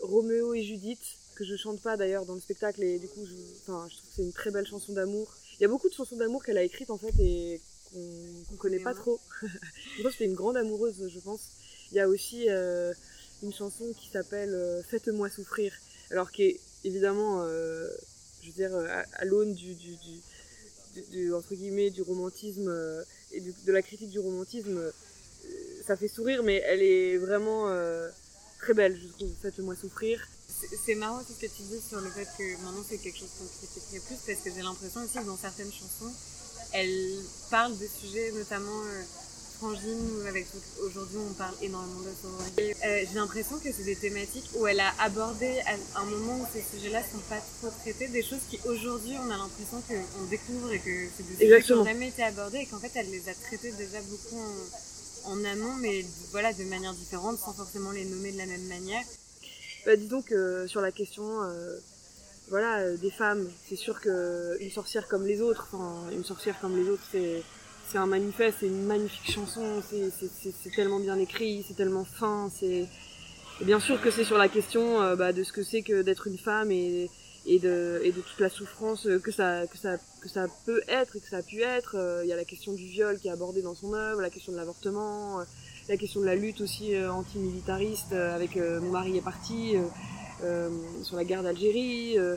Roméo 0.00 0.54
et 0.54 0.62
Judith, 0.62 1.04
que 1.34 1.44
je 1.44 1.56
chante 1.56 1.80
pas 1.80 1.96
d'ailleurs 1.96 2.24
dans 2.26 2.34
le 2.34 2.40
spectacle. 2.40 2.82
Et 2.82 2.98
du 2.98 3.08
coup, 3.08 3.24
je, 3.24 3.34
je 3.34 3.64
trouve 3.64 3.86
que 3.86 4.14
c'est 4.16 4.22
une 4.22 4.32
très 4.32 4.50
belle 4.50 4.66
chanson 4.66 4.92
d'amour. 4.92 5.34
Il 5.58 5.62
y 5.62 5.64
a 5.64 5.68
beaucoup 5.68 5.88
de 5.88 5.94
chansons 5.94 6.16
d'amour 6.16 6.44
qu'elle 6.44 6.58
a 6.58 6.62
écrites 6.62 6.90
en 6.90 6.98
fait 6.98 7.14
et 7.20 7.60
qu'on 7.92 8.56
connaît 8.56 8.80
pas 8.80 8.94
trop. 8.94 9.20
Moi, 10.02 10.10
c'était 10.10 10.24
une 10.24 10.34
grande 10.34 10.56
amoureuse, 10.56 11.08
je 11.08 11.20
pense. 11.20 11.50
Il 11.92 11.96
y 11.96 12.00
a 12.00 12.08
aussi 12.08 12.46
euh, 12.48 12.92
une 13.42 13.52
chanson 13.52 13.92
qui 13.98 14.08
s'appelle 14.10 14.52
euh, 14.52 14.82
Faites-moi 14.82 15.28
souffrir, 15.30 15.72
alors 16.10 16.32
qui 16.32 16.42
est 16.42 16.60
évidemment, 16.82 17.42
euh, 17.42 17.88
je 18.42 18.48
veux 18.48 18.54
dire, 18.54 18.74
à, 18.74 19.24
l'aune 19.24 19.54
du, 19.54 19.74
du, 19.74 19.96
du, 21.10 21.32
entre 21.32 21.54
guillemets, 21.54 21.90
du 21.90 22.02
romantisme 22.02 22.72
et 23.32 23.40
de 23.40 23.72
la 23.72 23.82
critique 23.82 24.10
du 24.10 24.18
romantisme. 24.18 24.80
ça 25.86 25.96
fait 25.96 26.08
sourire, 26.08 26.42
mais 26.42 26.62
elle 26.66 26.82
est 26.82 27.16
vraiment 27.18 27.68
très 28.60 28.74
belle, 28.74 28.98
je 29.00 29.08
trouve. 29.08 29.32
Faites-moi 29.40 29.76
souffrir. 29.76 30.26
C'est 30.86 30.94
marrant 30.94 31.20
ce 31.26 31.32
que 31.34 31.50
tu 31.50 31.62
dis 31.62 31.80
sur 31.86 32.00
le 32.00 32.10
fait 32.10 32.28
que 32.38 32.62
maintenant 32.62 32.84
c'est 32.88 32.98
quelque 32.98 33.18
chose 33.18 33.30
qu'on 33.38 33.46
critiquerait 33.46 34.00
plus 34.00 34.16
parce 34.26 34.38
que 34.40 34.50
j'ai 34.54 34.62
l'impression 34.62 35.02
aussi 35.02 35.18
que 35.18 35.24
dans 35.24 35.36
certaines 35.36 35.72
chansons, 35.72 36.12
elle 36.72 37.18
parle 37.50 37.76
de 37.78 37.86
sujets 37.86 38.32
notamment 38.32 38.82
euh, 38.84 39.02
frangines 39.58 40.26
avec 40.28 40.46
aujourd'hui 40.82 41.18
on 41.18 41.32
parle 41.34 41.54
énormément 41.62 42.00
de 42.00 42.12
sororité. 42.20 42.76
Euh, 42.84 43.04
j'ai 43.08 43.14
l'impression 43.14 43.58
que 43.58 43.72
c'est 43.72 43.84
des 43.84 43.96
thématiques 43.96 44.48
où 44.56 44.66
elle 44.66 44.80
a 44.80 44.92
abordé 45.00 45.60
à 45.94 46.00
un 46.00 46.04
moment 46.04 46.40
où 46.40 46.46
ces 46.52 46.62
sujets-là 46.76 47.02
sont 47.02 47.22
pas 47.28 47.40
trop 47.60 47.70
traités, 47.82 48.08
des 48.08 48.22
choses 48.22 48.40
qui 48.50 48.58
aujourd'hui 48.66 49.14
on 49.20 49.30
a 49.30 49.36
l'impression 49.36 49.80
qu'on 49.88 50.24
découvre 50.24 50.72
et 50.72 50.78
que 50.80 51.08
c'est 51.16 51.26
des 51.28 51.44
sujets 51.44 51.62
qui 51.62 51.72
n'ont 51.72 51.84
jamais 51.84 52.08
été 52.08 52.22
abordés 52.22 52.58
et 52.58 52.66
qu'en 52.66 52.78
fait 52.78 52.92
elle 52.94 53.10
les 53.10 53.28
a 53.28 53.34
traités 53.34 53.72
déjà 53.72 54.00
beaucoup 54.02 54.40
en, 55.24 55.44
amont 55.44 55.74
mais 55.80 56.04
voilà 56.32 56.52
de 56.52 56.64
manière 56.64 56.92
différente 56.94 57.38
sans 57.38 57.52
forcément 57.52 57.92
les 57.92 58.04
nommer 58.04 58.32
de 58.32 58.38
la 58.38 58.46
même 58.46 58.66
manière. 58.66 59.04
Bah, 59.86 59.96
disons 59.96 60.22
que 60.22 60.66
sur 60.66 60.80
la 60.80 60.92
question 60.92 61.42
euh, 61.42 61.76
voilà, 62.48 62.78
euh, 62.78 62.96
des 62.96 63.10
femmes. 63.10 63.48
C'est 63.68 63.76
sûr 63.76 64.00
qu'une 64.00 64.70
sorcière 64.70 65.08
comme 65.08 65.26
les 65.26 65.40
autres, 65.40 65.68
enfin, 65.72 66.10
une 66.12 66.24
sorcière 66.24 66.58
comme 66.60 66.76
les 66.76 66.88
autres, 66.88 67.02
c'est, 67.10 67.42
c'est 67.90 67.98
un 67.98 68.06
manifeste, 68.06 68.58
c'est 68.60 68.66
une 68.66 68.86
magnifique 68.86 69.30
chanson, 69.30 69.82
c'est, 69.90 70.70
tellement 70.74 71.00
bien 71.00 71.18
écrit, 71.18 71.64
c'est 71.66 71.74
tellement 71.74 72.04
fin, 72.04 72.50
c'est, 72.54 72.86
bien 73.60 73.80
sûr 73.80 74.00
que 74.00 74.10
c'est 74.10 74.24
sur 74.24 74.38
la 74.38 74.48
question 74.48 75.02
euh, 75.02 75.16
bah, 75.16 75.32
de 75.32 75.44
ce 75.44 75.52
que 75.52 75.62
c'est 75.62 75.82
que 75.82 76.02
d'être 76.02 76.26
une 76.26 76.38
femme 76.38 76.70
et, 76.70 77.10
et, 77.46 77.58
de, 77.58 78.00
et 78.02 78.12
de 78.12 78.20
toute 78.20 78.40
la 78.40 78.48
souffrance 78.48 79.06
que 79.22 79.30
ça, 79.30 79.66
que, 79.66 79.76
ça, 79.76 79.98
que 80.22 80.28
ça 80.28 80.46
peut 80.64 80.82
être 80.88 81.16
et 81.16 81.20
que 81.20 81.28
ça 81.28 81.38
a 81.38 81.42
pu 81.42 81.62
être. 81.62 82.20
Il 82.22 82.28
y 82.28 82.32
a 82.32 82.36
la 82.36 82.44
question 82.46 82.72
du 82.72 82.86
viol 82.86 83.18
qui 83.18 83.28
est 83.28 83.32
abordée 83.32 83.62
dans 83.62 83.74
son 83.74 83.92
œuvre, 83.92 84.22
la 84.22 84.30
question 84.30 84.52
de 84.52 84.56
l'avortement, 84.56 85.40
la 85.88 85.96
question 85.96 86.20
de 86.20 86.26
la 86.26 86.34
lutte 86.34 86.60
aussi 86.60 86.96
antimilitariste 86.98 88.12
avec 88.12 88.56
Mon 88.56 88.90
mari 88.90 89.16
est 89.16 89.22
parti. 89.22 89.76
Euh, 90.42 90.68
sur 91.02 91.16
la 91.16 91.24
guerre 91.24 91.42
d'Algérie. 91.42 92.18
Euh, 92.18 92.36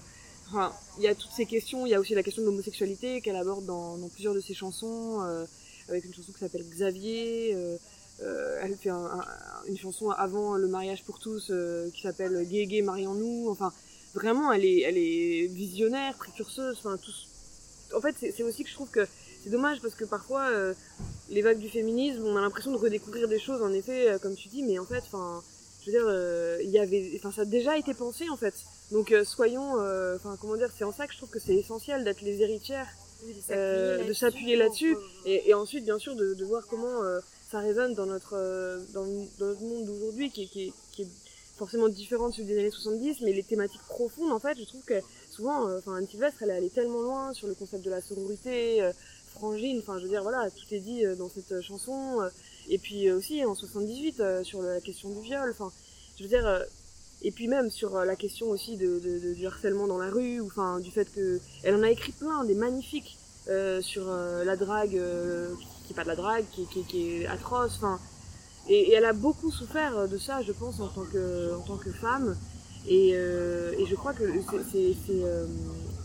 enfin, 0.49 0.71
il 0.97 1.03
y 1.03 1.07
a 1.07 1.15
toutes 1.15 1.31
ces 1.31 1.45
questions. 1.45 1.85
Il 1.85 1.89
y 1.89 1.95
a 1.95 1.99
aussi 1.99 2.13
la 2.13 2.23
question 2.23 2.43
de 2.43 2.47
l'homosexualité 2.47 3.21
qu'elle 3.21 3.35
aborde 3.35 3.65
dans, 3.65 3.97
plusieurs 4.09 4.33
de 4.33 4.39
ses 4.39 4.53
chansons, 4.53 5.21
euh, 5.23 5.45
avec 5.89 6.05
une 6.05 6.13
chanson 6.13 6.31
qui 6.31 6.39
s'appelle 6.39 6.63
Xavier. 6.69 7.55
elle 8.19 8.75
fait 8.77 8.91
une 9.67 9.77
chanson 9.77 10.09
avant 10.11 10.55
le 10.55 10.67
mariage 10.67 11.03
pour 11.03 11.19
tous 11.19 11.51
qui 11.93 12.01
s'appelle 12.01 12.47
Gay 12.47 12.65
Gay 12.65 12.81
marions-nous. 12.81 13.49
Enfin, 13.49 13.73
vraiment, 14.13 14.51
elle 14.51 14.65
est, 14.65 14.81
elle 14.81 14.97
est 14.97 15.47
visionnaire, 15.47 16.15
précurseuse. 16.17 16.77
Enfin, 16.79 16.97
En 17.95 18.01
fait, 18.01 18.15
c'est 18.19 18.43
aussi 18.43 18.63
que 18.63 18.69
je 18.69 18.75
trouve 18.75 18.89
que 18.89 19.07
c'est 19.47 19.53
dommage 19.53 19.79
parce 19.81 19.95
que 19.95 20.03
parfois, 20.03 20.49
les 21.29 21.41
vagues 21.41 21.59
du 21.59 21.69
féminisme, 21.69 22.23
on 22.25 22.35
a 22.35 22.41
l'impression 22.41 22.71
de 22.71 22.77
redécouvrir 22.77 23.29
des 23.29 23.39
choses, 23.39 23.61
en 23.61 23.71
effet, 23.71 24.17
comme 24.21 24.35
tu 24.35 24.49
dis, 24.49 24.61
mais 24.61 24.77
en 24.77 24.85
fait, 24.85 25.03
enfin 25.07 25.41
je 25.87 25.93
veux 25.93 25.99
dire, 25.99 26.07
euh, 26.09 26.59
il 26.63 26.69
y 26.69 26.79
avait, 26.79 27.13
enfin, 27.15 27.31
ça 27.31 27.41
a 27.43 27.45
déjà 27.45 27.77
été 27.77 27.93
pensé 27.93 28.29
en 28.29 28.35
fait. 28.35 28.53
Donc 28.91 29.11
euh, 29.11 29.23
soyons, 29.23 29.79
euh, 29.79 30.17
enfin, 30.17 30.37
comment 30.39 30.57
dire, 30.57 30.69
c'est 30.75 30.83
en 30.83 30.91
ça 30.91 31.07
que 31.07 31.13
je 31.13 31.17
trouve 31.17 31.29
que 31.29 31.39
c'est 31.39 31.55
essentiel 31.55 32.03
d'être 32.03 32.21
les 32.21 32.41
héritières, 32.41 32.87
de 33.25 34.13
s'appuyer 34.13 34.57
là-dessus, 34.57 34.95
et, 35.25 35.53
ensuite, 35.53 35.85
bien 35.85 35.97
sûr, 35.97 36.15
de, 36.15 36.43
voir 36.43 36.67
comment 36.69 37.01
ça 37.49 37.59
résonne 37.59 37.95
dans 37.95 38.05
notre, 38.05 38.35
dans, 38.93 39.05
notre 39.39 39.61
monde 39.61 39.85
d'aujourd'hui, 39.85 40.29
qui, 40.29 40.47
qui, 40.49 40.71
qui, 40.91 41.01
est 41.03 41.07
forcément 41.57 41.87
différent 41.87 42.29
de 42.29 42.35
celui 42.35 42.47
des 42.47 42.59
années 42.59 42.69
70, 42.69 43.21
mais 43.21 43.33
les 43.33 43.41
thématiques 43.41 43.81
profondes, 43.89 44.31
en 44.31 44.39
fait, 44.39 44.55
je 44.59 44.65
trouve 44.65 44.83
que 44.83 45.01
souvent, 45.31 45.75
enfin, 45.77 45.95
Anne 45.95 46.07
Sylvestre, 46.07 46.43
elle 46.43 46.51
est 46.51 46.57
allée 46.57 46.69
tellement 46.69 47.01
loin 47.01 47.33
sur 47.33 47.47
le 47.47 47.55
concept 47.55 47.83
de 47.83 47.89
la 47.89 48.01
sororité, 48.01 48.87
frangine, 49.37 49.79
enfin, 49.79 49.97
je 49.97 50.03
veux 50.03 50.09
dire, 50.09 50.23
voilà, 50.23 50.49
tout 50.49 50.65
est 50.73 50.79
dit 50.79 51.03
dans 51.17 51.29
cette 51.29 51.61
chanson. 51.61 52.19
Et 52.69 52.77
puis 52.77 53.07
euh, 53.07 53.17
aussi 53.17 53.43
en 53.45 53.55
78 53.55 54.19
euh, 54.19 54.43
sur 54.43 54.61
la 54.61 54.81
question 54.81 55.09
du 55.09 55.21
viol. 55.21 55.49
Enfin, 55.51 55.71
je 56.17 56.23
veux 56.23 56.29
dire. 56.29 56.45
Euh, 56.45 56.63
et 57.23 57.31
puis 57.31 57.47
même 57.47 57.71
sur 57.71 58.05
la 58.05 58.15
question 58.15 58.47
aussi 58.49 58.77
de, 58.77 59.33
du 59.33 59.47
harcèlement 59.47 59.87
dans 59.87 59.97
la 59.97 60.11
rue, 60.11 60.39
ou 60.39 60.45
enfin 60.45 60.79
du 60.79 60.91
fait 60.91 61.11
que 61.11 61.39
elle 61.63 61.73
en 61.73 61.81
a 61.81 61.89
écrit 61.89 62.11
plein, 62.11 62.43
des 62.43 62.53
magnifiques 62.53 63.17
sur 63.81 64.05
la 64.05 64.55
drague, 64.55 64.91
qui, 64.91 65.89
n'est 65.89 65.95
pas 65.95 66.03
de 66.03 66.09
la 66.09 66.15
drague, 66.15 66.45
qui 66.53 67.23
est 67.23 67.25
atroce. 67.25 67.77
Enfin, 67.77 67.99
et, 68.69 68.93
elle 68.93 69.05
a 69.05 69.13
beaucoup 69.13 69.49
souffert 69.49 70.07
de 70.07 70.19
ça, 70.19 70.43
je 70.43 70.51
pense, 70.51 70.79
en 70.79 70.89
tant 70.89 71.05
que, 71.05 71.55
en 71.55 71.61
tant 71.61 71.77
que 71.77 71.91
femme. 71.91 72.37
Et, 72.87 73.13
et 73.13 73.85
je 73.87 73.95
crois 73.95 74.13
que 74.13 74.23
c'est 74.71 74.93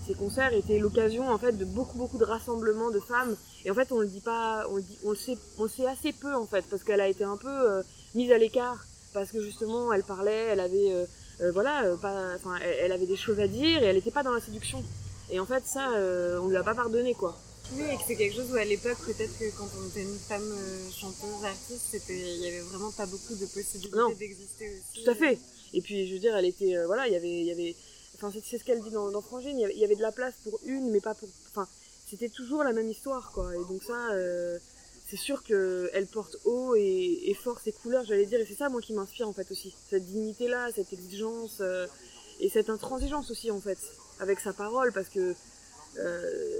ces 0.06 0.14
concerts 0.14 0.52
étaient 0.52 0.78
l'occasion 0.78 1.28
en 1.28 1.38
fait 1.38 1.52
de 1.52 1.64
beaucoup 1.64 1.98
beaucoup 1.98 2.18
de 2.18 2.24
rassemblements 2.24 2.90
de 2.90 3.00
femmes. 3.00 3.36
Et 3.64 3.70
en 3.70 3.74
fait 3.74 3.92
on 3.92 4.00
le 4.00 4.06
dit 4.06 4.20
pas 4.20 4.66
on 4.70 4.76
le 4.76 4.82
dit 4.82 4.98
on 5.04 5.10
le 5.10 5.16
sait 5.16 5.36
on 5.58 5.68
sait 5.68 5.86
assez 5.86 6.12
peu 6.12 6.34
en 6.34 6.46
fait 6.46 6.64
parce 6.68 6.82
qu'elle 6.82 7.00
a 7.00 7.08
été 7.08 7.24
un 7.24 7.36
peu 7.36 7.48
euh, 7.48 7.82
mise 8.14 8.32
à 8.32 8.38
l'écart. 8.38 8.84
Parce 9.14 9.30
que 9.30 9.42
justement 9.42 9.92
elle 9.92 10.02
parlait 10.02 10.48
elle 10.50 10.60
avait 10.60 10.92
euh, 10.92 11.04
euh, 11.42 11.52
voilà 11.52 11.84
pas 12.00 12.34
enfin 12.34 12.56
elle, 12.56 12.92
avait 12.92 13.06
des 13.06 13.16
choses 13.16 13.38
à 13.40 13.46
dire 13.46 13.82
et 13.82 13.86
elle 13.86 13.96
n'était 13.96 14.10
pas 14.10 14.22
dans 14.22 14.32
la 14.32 14.40
séduction. 14.40 14.82
Et 15.30 15.38
en 15.38 15.46
fait 15.46 15.64
ça 15.66 15.90
on 16.40 16.48
lui 16.48 16.56
a 16.56 16.62
pas 16.62 16.74
pardonné 16.74 17.14
quoi. 17.14 17.38
Oui, 17.74 17.84
et 17.90 17.96
que 17.96 18.02
c'est 18.06 18.16
quelque 18.16 18.34
chose 18.34 18.52
où 18.52 18.56
à 18.56 18.64
l'époque, 18.64 18.98
peut-être 19.06 19.38
que 19.38 19.44
quand 19.56 19.68
on 19.80 19.88
était 19.88 20.02
une 20.02 20.18
femme 20.18 20.42
chanteuse, 20.90 21.42
artiste, 21.42 21.96
il 22.10 22.42
y 22.42 22.48
avait 22.48 22.60
vraiment 22.60 22.90
pas 22.90 23.06
beaucoup 23.06 23.34
de 23.34 23.46
possibilités 23.46 24.14
d'exister 24.18 24.68
aussi. 24.68 25.04
Tout 25.04 25.10
à 25.10 25.14
fait. 25.14 25.38
Et 25.72 25.80
puis, 25.80 26.06
je 26.06 26.12
veux 26.12 26.18
dire, 26.18 26.36
elle 26.36 26.44
était, 26.44 26.76
voilà, 26.84 27.06
il 27.06 27.14
y 27.14 27.16
avait, 27.16 27.40
il 27.40 27.46
y 27.46 27.50
avait, 27.50 27.74
c'est 28.30 28.58
ce 28.58 28.64
qu'elle 28.64 28.80
dit 28.80 28.90
dans, 28.90 29.10
dans 29.10 29.22
Frangine, 29.22 29.58
il 29.58 29.78
y, 29.78 29.84
avait, 29.84 29.96
de 29.96 30.02
la 30.02 30.12
place 30.12 30.34
pour 30.44 30.60
une, 30.64 30.90
mais 30.90 31.00
pas 31.00 31.14
pour. 31.14 31.28
Enfin, 31.50 31.66
c'était 32.08 32.28
toujours 32.28 32.62
la 32.62 32.72
même 32.72 32.88
histoire, 32.88 33.32
quoi. 33.32 33.54
Et 33.54 33.64
donc, 33.68 33.82
ça, 33.82 34.12
euh, 34.12 34.58
c'est 35.08 35.16
sûr 35.16 35.42
qu'elle 35.42 36.06
porte 36.12 36.36
haut 36.44 36.74
et, 36.76 37.36
fort 37.42 37.58
ses 37.58 37.72
couleurs, 37.72 38.04
j'allais 38.04 38.26
dire. 38.26 38.40
Et 38.40 38.46
c'est 38.46 38.54
ça, 38.54 38.68
moi, 38.68 38.80
qui 38.80 38.92
m'inspire, 38.92 39.28
en 39.28 39.32
fait, 39.32 39.50
aussi. 39.50 39.74
Cette 39.90 40.04
dignité-là, 40.04 40.68
cette 40.74 40.92
exigence 40.92 41.58
euh, 41.60 41.86
et 42.40 42.48
cette 42.48 42.70
intransigeance 42.70 43.30
aussi, 43.30 43.50
en 43.50 43.60
fait, 43.60 43.78
avec 44.20 44.40
sa 44.40 44.52
parole, 44.52 44.92
parce 44.92 45.08
que 45.08 45.34
euh, 45.98 46.58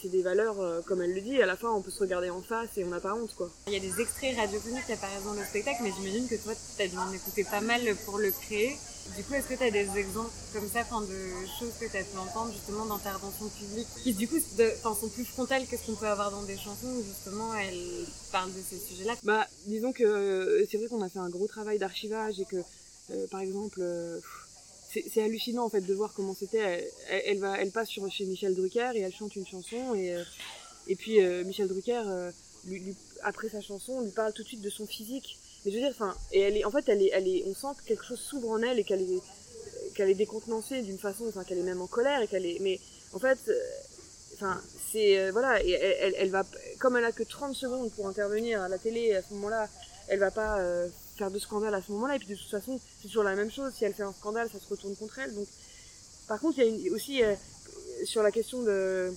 c'est 0.00 0.08
des 0.08 0.22
valeurs, 0.22 0.84
comme 0.84 1.02
elle 1.02 1.14
le 1.14 1.20
dit, 1.20 1.40
à 1.42 1.46
la 1.46 1.56
fin, 1.56 1.70
on 1.70 1.80
peut 1.80 1.90
se 1.90 2.00
regarder 2.00 2.30
en 2.30 2.42
face 2.42 2.76
et 2.76 2.84
on 2.84 2.88
n'a 2.88 3.00
pas 3.00 3.14
honte, 3.14 3.34
quoi. 3.34 3.50
Il 3.66 3.72
y 3.72 3.76
a 3.76 3.80
des 3.80 4.00
extraits 4.00 4.36
radiophoniques 4.36 4.86
qui 4.86 4.92
apparaissent 4.92 5.24
dans 5.24 5.32
le 5.32 5.42
spectacle, 5.42 5.78
mais 5.82 5.90
j'imagine 5.96 6.28
que 6.28 6.36
toi, 6.36 6.52
tu 6.54 6.82
as 6.82 6.86
dû 6.86 6.96
en 6.96 7.10
écouter 7.12 7.44
pas 7.44 7.60
mal 7.60 7.80
pour 8.04 8.18
le 8.18 8.30
créer. 8.30 8.76
Du 9.14 9.22
coup, 9.24 9.34
est-ce 9.34 9.48
que 9.48 9.54
tu 9.54 9.62
as 9.62 9.70
des 9.70 9.98
exemples 9.98 10.30
comme 10.52 10.68
ça, 10.68 10.82
de 10.82 11.46
choses 11.58 11.72
que 11.80 11.90
tu 11.90 11.96
as 11.96 12.02
pu 12.02 12.18
entendre 12.18 12.52
justement 12.52 12.86
d'intervention 12.86 13.48
publique, 13.48 13.86
qui 14.02 14.12
du 14.12 14.28
coup 14.28 14.38
sont 14.38 15.08
plus 15.08 15.24
frontales 15.24 15.66
que 15.66 15.76
ce 15.76 15.86
qu'on 15.86 15.94
peut 15.94 16.06
avoir 16.06 16.30
dans 16.30 16.42
des 16.42 16.56
chansons 16.56 16.88
où 16.88 17.02
justement 17.02 17.54
elles 17.54 18.06
parlent 18.32 18.52
de 18.52 18.60
ces 18.60 18.78
sujets-là? 18.78 19.14
Bah, 19.22 19.46
disons 19.66 19.92
que 19.92 20.04
euh, 20.04 20.66
c'est 20.70 20.76
vrai 20.78 20.88
qu'on 20.88 21.02
a 21.02 21.08
fait 21.08 21.18
un 21.18 21.30
gros 21.30 21.46
travail 21.46 21.78
d'archivage 21.78 22.40
et 22.40 22.44
que, 22.44 22.56
euh, 23.10 23.26
par 23.28 23.40
exemple, 23.40 23.78
euh, 23.80 24.20
c'est 24.90 25.22
hallucinant 25.22 25.64
en 25.64 25.70
fait 25.70 25.82
de 25.82 25.94
voir 25.94 26.12
comment 26.14 26.34
c'était. 26.34 26.90
Elle, 27.08 27.44
elle 27.58 27.70
passe 27.70 27.90
chez 27.90 28.00
Michel 28.00 28.54
Drucker 28.54 28.92
et 28.94 29.00
elle 29.00 29.14
chante 29.14 29.36
une 29.36 29.46
chanson 29.46 29.94
et, 29.94 30.16
et 30.88 30.96
puis 30.96 31.20
Michel 31.44 31.68
Drucker, 31.68 32.02
après 33.22 33.50
sa 33.50 33.60
chanson, 33.60 34.00
lui 34.00 34.10
parle 34.10 34.32
tout 34.32 34.42
de 34.42 34.48
suite 34.48 34.62
de 34.62 34.70
son 34.70 34.86
physique 34.86 35.38
mais 35.66 35.72
je 35.72 35.78
veux 35.78 35.82
dire, 35.82 35.90
enfin, 35.90 36.14
et 36.30 36.40
elle 36.40 36.56
est, 36.56 36.64
en 36.64 36.70
fait, 36.70 36.88
elle 36.88 37.02
est, 37.02 37.10
elle 37.12 37.26
est, 37.26 37.42
on 37.44 37.54
sent 37.54 37.76
que 37.78 37.88
quelque 37.88 38.04
chose 38.04 38.20
s'ouvre 38.20 38.50
en 38.50 38.62
elle 38.62 38.78
et 38.78 38.84
qu'elle 38.84 39.02
est, 39.02 39.20
qu'elle 39.96 40.08
est 40.08 40.14
décontenancée 40.14 40.80
d'une 40.82 40.98
façon, 40.98 41.24
enfin, 41.26 41.42
qu'elle 41.42 41.58
est 41.58 41.62
même 41.62 41.82
en 41.82 41.88
colère 41.88 42.22
et 42.22 42.28
qu'elle 42.28 42.46
est, 42.46 42.58
mais 42.60 42.78
en 43.12 43.18
fait, 43.18 43.38
euh, 43.48 43.58
enfin, 44.34 44.60
c'est, 44.92 45.18
euh, 45.18 45.32
voilà, 45.32 45.60
elle, 45.60 46.30
va, 46.30 46.44
comme 46.78 46.96
elle 46.96 47.04
a 47.04 47.10
que 47.10 47.24
30 47.24 47.52
secondes 47.52 47.90
pour 47.92 48.06
intervenir 48.06 48.62
à 48.62 48.68
la 48.68 48.78
télé 48.78 49.12
à 49.16 49.22
ce 49.22 49.34
moment-là, 49.34 49.68
elle 50.06 50.20
va 50.20 50.30
pas 50.30 50.60
euh, 50.60 50.88
faire 51.16 51.32
de 51.32 51.38
scandale 51.40 51.74
à 51.74 51.82
ce 51.82 51.90
moment-là, 51.90 52.14
et 52.14 52.18
puis 52.20 52.28
de 52.28 52.36
toute 52.36 52.48
façon, 52.48 52.78
c'est 52.78 53.08
toujours 53.08 53.24
la 53.24 53.34
même 53.34 53.50
chose, 53.50 53.72
si 53.74 53.84
elle 53.84 53.94
fait 53.94 54.04
un 54.04 54.12
scandale, 54.12 54.48
ça 54.52 54.60
se 54.60 54.68
retourne 54.68 54.94
contre 54.94 55.18
elle, 55.18 55.34
donc, 55.34 55.48
par 56.28 56.38
contre, 56.38 56.60
il 56.60 56.86
y 56.86 56.88
a 56.88 56.92
aussi, 56.92 57.22
sur 58.04 58.22
la 58.22 58.30
question 58.32 58.62
de, 58.62 59.12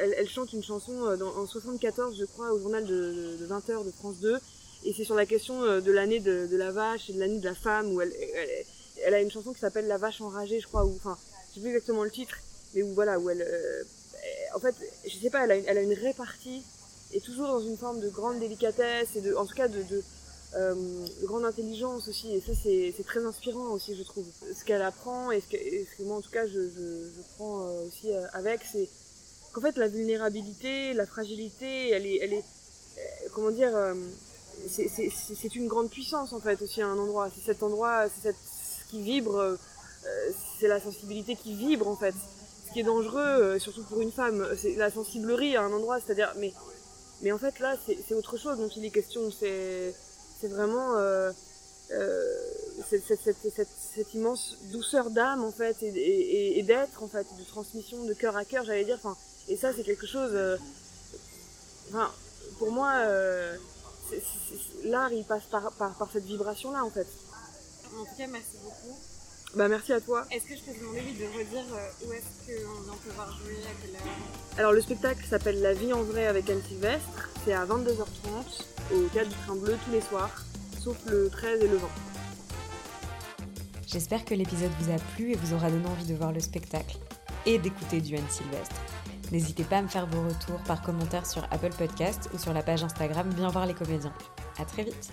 elle, 0.00 0.28
chante 0.28 0.52
une 0.52 0.62
chanson 0.62 0.92
en 1.02 1.46
74, 1.46 2.16
je 2.16 2.24
crois, 2.24 2.52
au 2.52 2.60
journal 2.60 2.84
de, 2.84 3.36
de 3.40 3.46
20h 3.46 3.84
de 3.84 3.90
France 3.90 4.18
2, 4.20 4.38
et 4.84 4.92
c'est 4.92 5.04
sur 5.04 5.14
la 5.14 5.26
question 5.26 5.62
euh, 5.62 5.80
de 5.80 5.90
l'année 5.90 6.20
de, 6.20 6.46
de 6.46 6.56
la 6.56 6.70
vache 6.70 7.10
et 7.10 7.12
de 7.12 7.20
l'année 7.20 7.38
de 7.38 7.44
la 7.44 7.54
femme 7.54 7.92
où 7.92 8.00
elle, 8.00 8.12
elle, 9.04 9.14
a 9.14 9.20
une 9.20 9.30
chanson 9.30 9.52
qui 9.52 9.60
s'appelle 9.60 9.86
La 9.86 9.98
vache 9.98 10.20
enragée, 10.20 10.60
je 10.60 10.66
crois, 10.66 10.84
ou 10.84 10.94
enfin, 10.94 11.18
je 11.48 11.54
sais 11.54 11.60
plus 11.60 11.70
exactement 11.70 12.04
le 12.04 12.10
titre, 12.10 12.36
mais 12.74 12.82
où 12.82 12.94
voilà, 12.94 13.18
où 13.18 13.28
elle, 13.28 13.42
euh, 13.42 13.82
en 14.54 14.60
fait, 14.60 14.74
je 15.06 15.16
sais 15.16 15.30
pas, 15.30 15.44
elle 15.44 15.50
a 15.50 15.56
une, 15.56 15.64
elle 15.66 15.78
a 15.78 15.82
une 15.82 15.92
répartie 15.94 16.62
et 17.12 17.20
toujours 17.20 17.48
dans 17.48 17.60
une 17.60 17.76
forme 17.76 18.00
de 18.00 18.08
grande 18.08 18.38
délicatesse 18.38 19.16
et 19.16 19.20
de, 19.20 19.34
en 19.34 19.46
tout 19.46 19.54
cas 19.54 19.66
de, 19.66 19.82
euh, 20.54 20.74
de 21.22 21.26
grande 21.26 21.44
intelligence 21.44 22.06
aussi. 22.06 22.34
Et 22.34 22.40
ça, 22.40 22.52
c'est 22.54 23.04
très 23.04 23.24
inspirant 23.24 23.70
aussi, 23.72 23.96
je 23.96 24.02
trouve. 24.04 24.26
Ce 24.54 24.64
qu'elle 24.64 24.82
apprend 24.82 25.32
et 25.32 25.40
ce 25.40 25.48
que, 25.48 26.02
moi, 26.04 26.18
en 26.18 26.20
tout 26.20 26.30
cas, 26.30 26.46
je, 26.46 26.68
je, 26.68 27.10
je 27.16 27.22
prends 27.36 27.66
euh, 27.66 27.86
aussi 27.86 28.12
avec, 28.32 28.60
c'est 28.70 28.88
qu'en 29.52 29.60
fait, 29.60 29.76
la 29.76 29.88
vulnérabilité, 29.88 30.92
la 30.92 31.06
fragilité, 31.06 31.90
elle 31.90 32.06
est, 32.06 32.18
elle 32.22 32.32
est, 32.34 32.44
comment 33.32 33.50
dire, 33.50 33.72
c'est- 34.68 35.54
une 35.54 35.68
grande 35.68 35.90
puissance 35.90 36.32
en 36.32 36.40
fait 36.40 36.60
aussi 36.62 36.82
à 36.82 36.86
un 36.88 36.98
endroit. 36.98 37.28
C'est 37.34 37.44
cet 37.52 37.62
endroit, 37.62 38.04
c'est 38.22 38.32
ce 38.32 38.90
qui 38.90 39.02
vibre, 39.02 39.36
euh, 39.36 39.56
euh, 40.06 40.30
c'est 40.58 40.68
la 40.68 40.80
sensibilité 40.80 41.36
qui 41.36 41.54
vibre 41.54 41.88
en 41.88 41.96
fait. 41.96 42.14
Ce 42.66 42.72
qui 42.72 42.80
est 42.80 42.84
dangereux, 42.84 43.20
euh, 43.22 43.58
surtout 43.58 43.82
pour 43.84 44.00
une 44.00 44.12
femme, 44.12 44.46
c'est 44.60 44.74
la 44.76 44.90
sensiblerie 44.90 45.56
à 45.56 45.62
un 45.62 45.72
endroit, 45.72 45.98
c'est-à-dire, 46.00 46.32
mais, 46.38 46.52
mais 47.22 47.32
en 47.32 47.38
fait 47.38 47.58
là, 47.60 47.76
c'est 47.86 48.14
autre 48.14 48.36
chose 48.36 48.58
dont 48.58 48.68
il 48.68 48.84
est 48.84 48.90
question. 48.90 49.30
C'est 49.30 49.94
vraiment 50.42 50.96
euh, 50.96 51.32
euh, 51.90 52.34
cette, 52.90 54.14
immense 54.14 54.56
douceur 54.70 55.10
d'âme 55.10 55.42
en 55.42 55.50
fait 55.50 55.76
et, 55.82 56.58
et, 56.58 56.62
d'être 56.62 57.02
en 57.02 57.08
fait, 57.08 57.26
de 57.38 57.44
transmission 57.44 58.04
de 58.04 58.14
cœur 58.14 58.36
à 58.36 58.44
cœur, 58.44 58.64
j'allais 58.64 58.84
dire. 58.84 58.98
Et 59.48 59.56
ça, 59.56 59.72
c'est 59.74 59.82
quelque 59.82 60.06
chose. 60.06 60.30
euh, 60.34 60.56
Enfin, 61.90 62.12
pour 62.58 62.70
moi, 62.70 62.92
l'art, 64.84 65.12
il 65.12 65.24
passe 65.24 65.44
par, 65.50 65.72
par, 65.72 65.94
par 65.94 66.08
cette 66.12 66.24
vibration-là 66.24 66.84
en 66.84 66.90
fait. 66.90 67.06
En 67.96 68.04
tout 68.04 68.16
cas, 68.16 68.26
merci 68.26 68.56
beaucoup. 68.62 68.96
Bah 69.56 69.66
merci 69.66 69.94
à 69.94 70.00
toi. 70.00 70.26
Est-ce 70.30 70.44
que 70.44 70.56
je 70.56 70.60
peux 70.60 70.72
te 70.72 70.78
demander 70.78 71.00
de 71.00 71.24
redire 71.24 71.64
euh, 71.72 72.06
où 72.06 72.12
est-ce 72.12 72.46
qu'on 72.46 72.82
vient 72.82 72.92
te 73.02 73.14
voir 73.14 73.32
jouer, 73.38 73.56
à 73.64 73.82
quelle 73.82 73.94
heure 73.94 74.14
Alors 74.58 74.72
le 74.72 74.80
spectacle 74.82 75.24
s'appelle 75.26 75.62
La 75.62 75.72
vie 75.72 75.92
en 75.92 76.02
vrai 76.02 76.26
avec 76.26 76.50
Anne 76.50 76.60
Sylvestre. 76.68 77.30
C'est 77.44 77.54
à 77.54 77.64
22h30 77.64 78.94
au 78.94 79.08
Cadre 79.14 79.30
du 79.30 79.36
Train 79.46 79.56
Bleu 79.56 79.78
tous 79.86 79.92
les 79.92 80.02
soirs, 80.02 80.44
sauf 80.78 80.98
le 81.06 81.30
13 81.30 81.62
et 81.62 81.68
le 81.68 81.78
20. 81.78 81.88
J'espère 83.86 84.26
que 84.26 84.34
l'épisode 84.34 84.70
vous 84.80 84.92
a 84.92 84.98
plu 85.16 85.32
et 85.32 85.36
vous 85.36 85.54
aura 85.54 85.70
donné 85.70 85.86
envie 85.86 86.04
de 86.04 86.14
voir 86.14 86.32
le 86.32 86.40
spectacle 86.40 86.98
et 87.46 87.58
d'écouter 87.58 88.02
du 88.02 88.16
Anne 88.16 88.28
Sylvestre. 88.28 88.76
N'hésitez 89.30 89.64
pas 89.64 89.78
à 89.78 89.82
me 89.82 89.88
faire 89.88 90.06
vos 90.06 90.22
retours 90.22 90.60
par 90.66 90.82
commentaire 90.82 91.26
sur 91.26 91.44
Apple 91.50 91.72
Podcast 91.76 92.30
ou 92.32 92.38
sur 92.38 92.52
la 92.52 92.62
page 92.62 92.82
Instagram 92.82 93.28
Bien 93.34 93.48
voir 93.48 93.66
les 93.66 93.74
comédiens. 93.74 94.12
À 94.58 94.64
très 94.64 94.84
vite 94.84 95.12